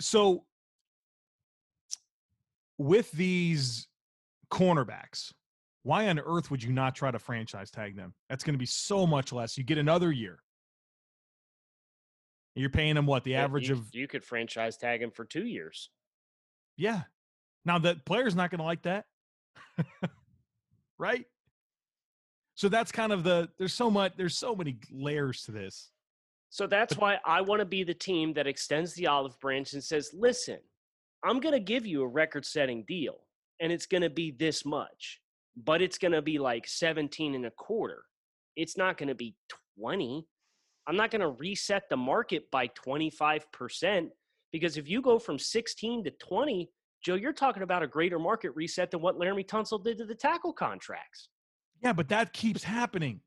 so 0.00 0.46
with 2.78 3.10
these 3.12 3.88
cornerbacks, 4.50 5.32
why 5.82 6.08
on 6.08 6.18
earth 6.18 6.50
would 6.50 6.62
you 6.62 6.72
not 6.72 6.94
try 6.94 7.10
to 7.10 7.18
franchise 7.18 7.70
tag 7.70 7.94
them? 7.96 8.14
That's 8.28 8.44
going 8.44 8.54
to 8.54 8.58
be 8.58 8.66
so 8.66 9.06
much 9.06 9.32
less. 9.32 9.58
You 9.58 9.64
get 9.64 9.78
another 9.78 10.12
year. 10.12 10.42
You're 12.58 12.70
paying 12.70 12.94
them 12.96 13.06
what 13.06 13.24
the 13.24 13.32
Yeah, 13.32 13.44
average 13.44 13.68
you, 13.68 13.76
of 13.76 13.94
you 13.94 14.08
could 14.08 14.24
franchise 14.24 14.76
tag 14.76 15.00
him 15.02 15.10
for 15.10 15.24
two 15.24 15.46
years. 15.46 15.90
yeah. 16.76 17.02
Now 17.64 17.78
the 17.78 17.96
player's 18.06 18.34
not 18.34 18.50
going 18.50 18.58
to 18.58 18.64
like 18.64 18.82
that, 18.82 19.04
right? 20.98 21.26
So 22.54 22.68
that's 22.68 22.90
kind 22.90 23.12
of 23.12 23.22
the. 23.24 23.48
There's 23.58 23.74
so 23.74 23.90
much. 23.90 24.14
There's 24.16 24.36
so 24.36 24.54
many 24.56 24.78
layers 24.90 25.42
to 25.42 25.52
this. 25.52 25.90
So 26.50 26.66
that's 26.66 26.96
why 26.96 27.18
I 27.26 27.42
want 27.42 27.60
to 27.60 27.66
be 27.66 27.84
the 27.84 27.94
team 27.94 28.32
that 28.34 28.46
extends 28.46 28.94
the 28.94 29.06
olive 29.06 29.38
branch 29.38 29.74
and 29.74 29.84
says, 29.84 30.10
listen, 30.14 30.58
I'm 31.22 31.40
going 31.40 31.52
to 31.52 31.60
give 31.60 31.84
you 31.86 32.02
a 32.02 32.08
record 32.08 32.46
setting 32.46 32.84
deal 32.88 33.16
and 33.60 33.70
it's 33.70 33.86
going 33.86 34.02
to 34.02 34.08
be 34.10 34.30
this 34.30 34.64
much, 34.64 35.20
but 35.56 35.82
it's 35.82 35.98
going 35.98 36.12
to 36.12 36.22
be 36.22 36.38
like 36.38 36.66
17 36.66 37.34
and 37.34 37.44
a 37.46 37.50
quarter. 37.50 38.02
It's 38.56 38.78
not 38.78 38.96
going 38.96 39.08
to 39.10 39.14
be 39.14 39.36
20. 39.78 40.26
I'm 40.88 40.96
not 40.96 41.10
going 41.10 41.20
to 41.20 41.28
reset 41.28 41.90
the 41.90 41.98
market 41.98 42.50
by 42.50 42.68
25% 42.68 44.08
because 44.50 44.78
if 44.78 44.88
you 44.88 45.02
go 45.02 45.18
from 45.18 45.38
16 45.38 46.04
to 46.04 46.10
20, 46.10 46.70
Joe, 47.04 47.14
you're 47.14 47.34
talking 47.34 47.62
about 47.62 47.82
a 47.82 47.86
greater 47.86 48.18
market 48.18 48.52
reset 48.56 48.90
than 48.90 49.02
what 49.02 49.18
Laremy 49.18 49.46
Tunsil 49.46 49.84
did 49.84 49.98
to 49.98 50.06
the 50.06 50.14
tackle 50.14 50.54
contracts. 50.54 51.28
Yeah, 51.82 51.92
but 51.92 52.08
that 52.08 52.32
keeps 52.32 52.64
happening. 52.64 53.20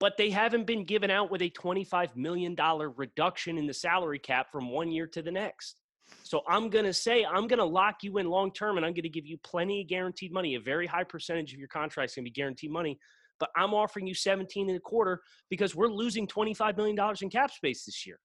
but 0.00 0.18
they 0.18 0.28
haven't 0.30 0.66
been 0.66 0.84
given 0.84 1.10
out 1.10 1.30
with 1.30 1.40
a 1.40 1.48
$25 1.48 2.14
million 2.14 2.54
reduction 2.96 3.56
in 3.56 3.66
the 3.66 3.72
salary 3.72 4.18
cap 4.18 4.52
from 4.52 4.70
one 4.70 4.92
year 4.92 5.06
to 5.06 5.22
the 5.22 5.32
next. 5.32 5.76
So 6.24 6.42
I'm 6.46 6.68
going 6.68 6.84
to 6.84 6.92
say, 6.92 7.24
I'm 7.24 7.46
going 7.46 7.58
to 7.58 7.64
lock 7.64 8.02
you 8.02 8.18
in 8.18 8.28
long 8.28 8.52
term 8.52 8.76
and 8.76 8.84
I'm 8.84 8.92
going 8.92 9.04
to 9.04 9.08
give 9.08 9.24
you 9.24 9.38
plenty 9.38 9.80
of 9.80 9.88
guaranteed 9.88 10.30
money. 10.30 10.56
A 10.56 10.60
very 10.60 10.86
high 10.86 11.04
percentage 11.04 11.54
of 11.54 11.58
your 11.58 11.68
contract 11.68 12.10
is 12.10 12.16
going 12.16 12.24
to 12.24 12.30
be 12.30 12.34
guaranteed 12.34 12.70
money. 12.70 12.98
But 13.44 13.50
I'm 13.60 13.74
offering 13.74 14.06
you 14.06 14.14
17 14.14 14.70
and 14.70 14.78
a 14.78 14.80
quarter 14.80 15.20
because 15.50 15.74
we're 15.74 15.88
losing 15.88 16.26
$25 16.26 16.78
million 16.78 16.96
in 17.20 17.28
cap 17.28 17.50
space 17.50 17.84
this 17.84 18.06
year. 18.06 18.18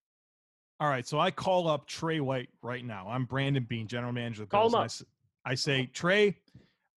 All 0.80 0.88
right, 0.88 1.06
so 1.06 1.20
I 1.20 1.30
call 1.30 1.68
up 1.68 1.88
Trey 1.88 2.22
White 2.22 2.48
right 2.62 2.86
now. 2.86 3.06
I'm 3.10 3.26
Brandon 3.26 3.66
Beane, 3.68 3.86
general 3.86 4.14
manager 4.14 4.44
of 4.44 4.50
the 4.50 4.56
Call 4.56 4.70
Bills. 4.70 4.72
him 4.72 4.78
and 4.78 4.82
I 4.82 4.86
up. 4.86 4.86
s- 4.86 5.04
I, 5.44 5.56
say, 5.56 5.86
Trey, 5.88 6.38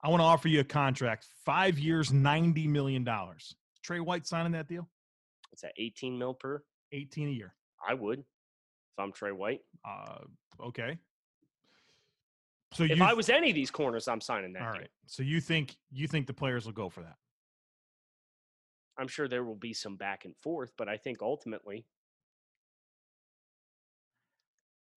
I 0.04 0.08
want 0.08 0.20
to 0.20 0.24
offer 0.24 0.46
you 0.46 0.60
a 0.60 0.64
contract, 0.64 1.26
five 1.44 1.80
years, 1.80 2.12
ninety 2.12 2.68
million 2.68 3.02
dollars. 3.02 3.56
Trey 3.82 3.98
White 3.98 4.24
signing 4.24 4.52
that 4.52 4.68
deal, 4.68 4.88
It's 5.50 5.64
at 5.64 5.72
18 5.78 6.16
mil 6.16 6.34
per. 6.34 6.62
eighteen 6.92 7.26
a 7.26 7.32
year. 7.32 7.52
I 7.88 7.94
would 7.94 8.20
if 8.20 8.98
I'm 9.00 9.10
Trey 9.10 9.32
White. 9.32 9.62
Uh, 9.84 10.18
okay. 10.66 10.96
So 12.72 12.84
If 12.84 13.02
I 13.02 13.14
was 13.14 13.28
any 13.30 13.50
of 13.50 13.56
these 13.56 13.72
corners, 13.72 14.06
I'm 14.06 14.20
signing 14.20 14.52
that. 14.52 14.62
all 14.62 14.70
deal. 14.74 14.82
right. 14.82 14.90
So 15.08 15.24
you 15.24 15.40
think 15.40 15.76
you 15.90 16.06
think 16.06 16.28
the 16.28 16.32
players 16.34 16.66
will 16.66 16.72
go 16.72 16.88
for 16.88 17.00
that? 17.00 17.16
I'm 18.98 19.08
sure 19.08 19.28
there 19.28 19.44
will 19.44 19.56
be 19.56 19.72
some 19.72 19.96
back 19.96 20.24
and 20.24 20.36
forth, 20.36 20.72
but 20.76 20.88
I 20.88 20.96
think 20.96 21.22
ultimately 21.22 21.86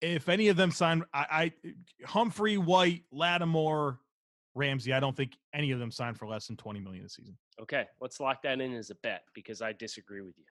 If 0.02 0.28
any 0.28 0.48
of 0.48 0.56
them 0.56 0.70
sign, 0.70 1.04
I, 1.14 1.26
I 1.30 1.52
Humphrey, 2.04 2.58
White, 2.58 3.04
Lattimore, 3.10 3.98
Ramsey. 4.54 4.92
I 4.92 5.00
don't 5.00 5.16
think 5.16 5.32
any 5.54 5.70
of 5.70 5.78
them 5.78 5.90
sign 5.90 6.14
for 6.14 6.26
less 6.26 6.46
than 6.46 6.56
twenty 6.56 6.80
million 6.80 7.04
a 7.04 7.08
season. 7.08 7.36
Okay, 7.60 7.86
let's 8.00 8.20
lock 8.20 8.42
that 8.42 8.60
in 8.60 8.74
as 8.74 8.90
a 8.90 8.94
bet 8.96 9.22
because 9.34 9.62
I 9.62 9.72
disagree 9.72 10.20
with 10.20 10.36
you. 10.36 10.44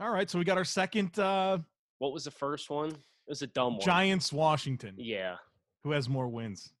All 0.00 0.10
right, 0.10 0.28
so 0.28 0.38
we 0.38 0.44
got 0.44 0.58
our 0.58 0.64
second 0.64 1.18
uh, 1.18 1.58
What 1.98 2.12
was 2.12 2.24
the 2.24 2.30
first 2.30 2.70
one? 2.70 2.90
It 2.90 3.28
was 3.28 3.42
a 3.42 3.46
dumb 3.48 3.74
one. 3.74 3.80
Giants, 3.82 4.32
Washington. 4.32 4.94
Yeah. 4.96 5.36
Who 5.84 5.92
has 5.92 6.08
more 6.08 6.28
wins? 6.28 6.72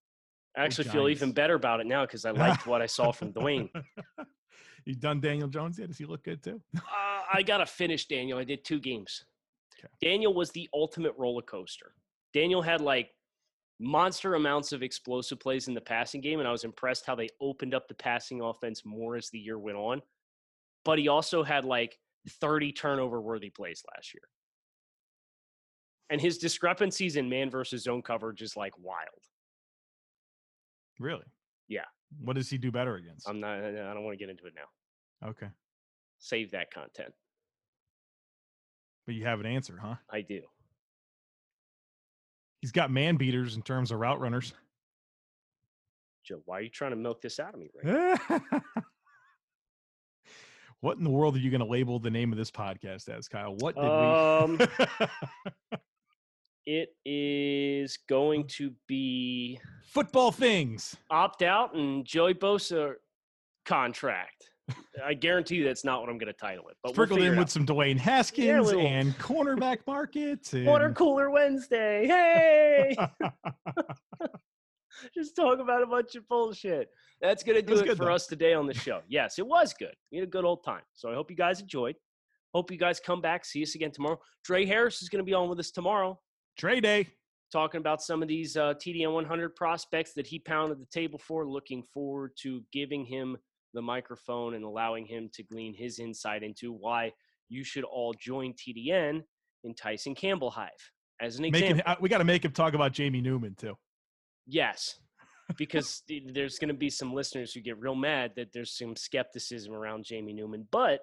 I 0.56 0.64
actually 0.64 0.88
feel 0.88 1.08
even 1.08 1.32
better 1.32 1.54
about 1.54 1.80
it 1.80 1.86
now 1.86 2.04
because 2.04 2.24
I 2.24 2.32
liked 2.32 2.66
what 2.66 2.82
I 2.82 2.86
saw 2.86 3.12
from 3.12 3.32
Dwayne. 3.32 3.70
you 4.84 4.94
done 4.94 5.20
Daniel 5.20 5.48
Jones 5.48 5.78
yet? 5.78 5.88
Does 5.88 5.98
he 5.98 6.04
look 6.04 6.24
good 6.24 6.42
too? 6.42 6.60
Uh, 6.80 7.22
I 7.32 7.42
got 7.42 7.58
to 7.58 7.66
finish 7.66 8.06
Daniel. 8.06 8.38
I 8.38 8.44
did 8.44 8.64
two 8.64 8.80
games. 8.80 9.24
Okay. 9.78 9.88
Daniel 10.00 10.34
was 10.34 10.50
the 10.50 10.68
ultimate 10.74 11.14
roller 11.16 11.42
coaster. 11.42 11.94
Daniel 12.34 12.62
had 12.62 12.80
like 12.80 13.10
monster 13.78 14.34
amounts 14.34 14.72
of 14.72 14.82
explosive 14.82 15.38
plays 15.38 15.68
in 15.68 15.74
the 15.74 15.80
passing 15.80 16.20
game, 16.20 16.40
and 16.40 16.48
I 16.48 16.52
was 16.52 16.64
impressed 16.64 17.06
how 17.06 17.14
they 17.14 17.28
opened 17.40 17.74
up 17.74 17.86
the 17.86 17.94
passing 17.94 18.40
offense 18.40 18.82
more 18.84 19.16
as 19.16 19.30
the 19.30 19.38
year 19.38 19.58
went 19.58 19.76
on. 19.76 20.02
But 20.84 20.98
he 20.98 21.08
also 21.08 21.42
had 21.44 21.64
like 21.64 21.98
30 22.40 22.72
turnover 22.72 23.20
worthy 23.20 23.50
plays 23.50 23.82
last 23.94 24.12
year. 24.14 24.22
And 26.10 26.20
his 26.20 26.38
discrepancies 26.38 27.16
in 27.16 27.28
man 27.28 27.50
versus 27.50 27.84
zone 27.84 28.02
coverage 28.02 28.42
is 28.42 28.56
like 28.56 28.72
wild. 28.78 29.22
Really? 31.00 31.24
Yeah. 31.66 31.84
What 32.22 32.36
does 32.36 32.48
he 32.50 32.58
do 32.58 32.70
better 32.70 32.94
against? 32.96 33.28
I'm 33.28 33.40
not, 33.40 33.58
I 33.58 33.70
don't 33.94 34.04
want 34.04 34.16
to 34.16 34.22
get 34.24 34.30
into 34.30 34.46
it 34.46 34.52
now. 34.54 35.28
okay, 35.30 35.48
Save 36.18 36.50
that 36.52 36.70
content. 36.72 37.12
but 39.06 39.14
you 39.16 39.24
have 39.24 39.40
an 39.40 39.46
answer, 39.46 39.78
huh? 39.82 39.94
I 40.12 40.20
do. 40.20 40.42
He's 42.60 42.72
got 42.72 42.90
man 42.90 43.16
beaters 43.16 43.56
in 43.56 43.62
terms 43.62 43.90
of 43.90 43.98
route 43.98 44.20
runners. 44.20 44.52
Joe, 46.24 46.42
why 46.44 46.58
are 46.58 46.60
you 46.60 46.68
trying 46.68 46.90
to 46.90 46.96
milk 46.96 47.22
this 47.22 47.40
out 47.40 47.54
of 47.54 47.60
me 47.60 47.70
right 47.82 48.18
now? 48.30 48.62
what 50.80 50.98
in 50.98 51.04
the 51.04 51.10
world 51.10 51.34
are 51.36 51.38
you 51.38 51.50
going 51.50 51.62
to 51.62 51.66
label 51.66 51.98
the 51.98 52.10
name 52.10 52.32
of 52.32 52.38
this 52.38 52.50
podcast 52.50 53.08
as, 53.08 53.26
Kyle? 53.28 53.56
What 53.56 53.74
did 53.76 53.84
Um, 53.84 54.58
we? 54.58 54.66
It 56.66 56.90
is 57.04 57.98
going 58.08 58.44
mm. 58.44 58.48
to 58.48 58.72
be 58.86 59.58
Football 59.84 60.32
things. 60.32 60.96
opt 61.10 61.42
out 61.42 61.74
and 61.74 62.04
Joey 62.04 62.34
Bosa 62.34 62.94
contract. 63.64 64.50
I 65.04 65.14
guarantee 65.14 65.56
you 65.56 65.64
that's 65.64 65.84
not 65.84 66.00
what 66.00 66.08
I'm 66.10 66.18
going 66.18 66.32
to 66.32 66.38
title 66.38 66.68
it. 66.68 66.76
But 66.82 66.90
we'll 66.90 66.94
Sprinkled 66.94 67.20
in 67.20 67.26
it 67.26 67.30
with 67.30 67.38
out. 67.40 67.50
some 67.50 67.66
Dwayne 67.66 67.98
Haskins 67.98 68.66
little- 68.66 68.86
and 68.86 69.16
cornerback 69.18 69.78
markets. 69.86 70.52
And... 70.52 70.66
Water 70.66 70.92
Cooler 70.92 71.30
Wednesday. 71.30 72.06
Hey, 72.06 72.96
just 75.14 75.34
talk 75.34 75.58
about 75.58 75.82
a 75.82 75.86
bunch 75.86 76.14
of 76.14 76.28
bullshit. 76.28 76.88
That's 77.20 77.42
going 77.42 77.56
to 77.60 77.62
do 77.62 77.78
it, 77.80 77.86
good, 77.86 77.96
for 77.96 78.06
though. 78.06 78.14
us 78.14 78.26
today 78.26 78.54
on 78.54 78.66
the 78.66 78.74
show. 78.74 79.00
Yes, 79.08 79.38
it 79.38 79.46
was 79.46 79.74
good. 79.74 79.94
We 80.12 80.18
had 80.18 80.28
a 80.28 80.30
good 80.30 80.44
old 80.44 80.64
time. 80.64 80.82
So 80.94 81.10
I 81.10 81.14
hope 81.14 81.30
you 81.30 81.36
guys 81.36 81.60
enjoyed. 81.60 81.96
Hope 82.54 82.70
you 82.70 82.78
guys 82.78 82.98
come 82.98 83.20
back. 83.20 83.44
See 83.44 83.62
us 83.62 83.74
again 83.74 83.92
tomorrow. 83.92 84.18
Dre 84.44 84.66
Harris 84.66 85.02
is 85.02 85.08
going 85.08 85.24
to 85.24 85.26
be 85.26 85.34
on 85.34 85.48
with 85.48 85.60
us 85.60 85.70
tomorrow. 85.70 86.18
Trey 86.60 86.78
Day. 86.78 87.08
talking 87.50 87.78
about 87.78 88.02
some 88.02 88.20
of 88.20 88.28
these 88.28 88.54
uh, 88.54 88.74
TDN 88.74 89.14
100 89.14 89.56
prospects 89.56 90.12
that 90.12 90.26
he 90.26 90.38
pounded 90.38 90.78
the 90.78 90.86
table 90.92 91.18
for. 91.18 91.48
Looking 91.48 91.82
forward 91.82 92.32
to 92.42 92.62
giving 92.70 93.06
him 93.06 93.38
the 93.72 93.80
microphone 93.80 94.52
and 94.52 94.62
allowing 94.62 95.06
him 95.06 95.30
to 95.32 95.42
glean 95.42 95.72
his 95.72 95.98
insight 95.98 96.42
into 96.42 96.70
why 96.70 97.12
you 97.48 97.64
should 97.64 97.84
all 97.84 98.12
join 98.12 98.52
TDN 98.52 99.22
in 99.64 99.74
Tyson 99.74 100.14
Campbell 100.14 100.50
Hive. 100.50 100.68
As 101.18 101.38
an 101.38 101.46
example, 101.46 101.82
uh, 101.86 101.96
we 101.98 102.10
got 102.10 102.18
to 102.18 102.24
make 102.24 102.44
him 102.44 102.52
talk 102.52 102.74
about 102.74 102.92
Jamie 102.92 103.22
Newman 103.22 103.54
too. 103.54 103.74
yes, 104.46 105.00
because 105.56 106.02
there's 106.34 106.58
going 106.58 106.68
to 106.68 106.74
be 106.74 106.90
some 106.90 107.14
listeners 107.14 107.54
who 107.54 107.60
get 107.60 107.78
real 107.78 107.94
mad 107.94 108.32
that 108.36 108.52
there's 108.52 108.76
some 108.76 108.94
skepticism 108.96 109.72
around 109.72 110.04
Jamie 110.04 110.34
Newman. 110.34 110.68
But 110.70 111.00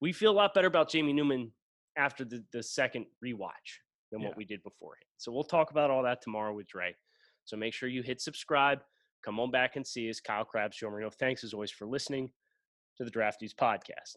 we 0.00 0.12
feel 0.12 0.32
a 0.32 0.34
lot 0.34 0.54
better 0.54 0.66
about 0.66 0.90
Jamie 0.90 1.12
Newman 1.12 1.52
after 1.96 2.24
the, 2.24 2.44
the 2.52 2.64
second 2.64 3.06
rewatch 3.24 3.78
than 4.12 4.20
yeah. 4.20 4.28
what 4.28 4.36
we 4.36 4.44
did 4.44 4.62
beforehand. 4.62 5.06
So 5.16 5.32
we'll 5.32 5.42
talk 5.42 5.72
about 5.72 5.90
all 5.90 6.02
that 6.04 6.22
tomorrow 6.22 6.54
with 6.54 6.68
Dre. 6.68 6.94
So 7.44 7.56
make 7.56 7.74
sure 7.74 7.88
you 7.88 8.02
hit 8.02 8.20
subscribe. 8.20 8.78
Come 9.24 9.40
on 9.40 9.50
back 9.50 9.74
and 9.74 9.84
see 9.84 10.08
us. 10.08 10.20
Kyle 10.20 10.44
Crabbs, 10.44 10.76
Joe 10.76 10.90
Marino. 10.90 11.10
Thanks 11.10 11.42
as 11.42 11.52
always 11.52 11.70
for 11.70 11.86
listening 11.86 12.30
to 12.98 13.04
the 13.04 13.10
Draft 13.10 13.40
Dudes 13.40 13.54
podcast. 13.54 14.16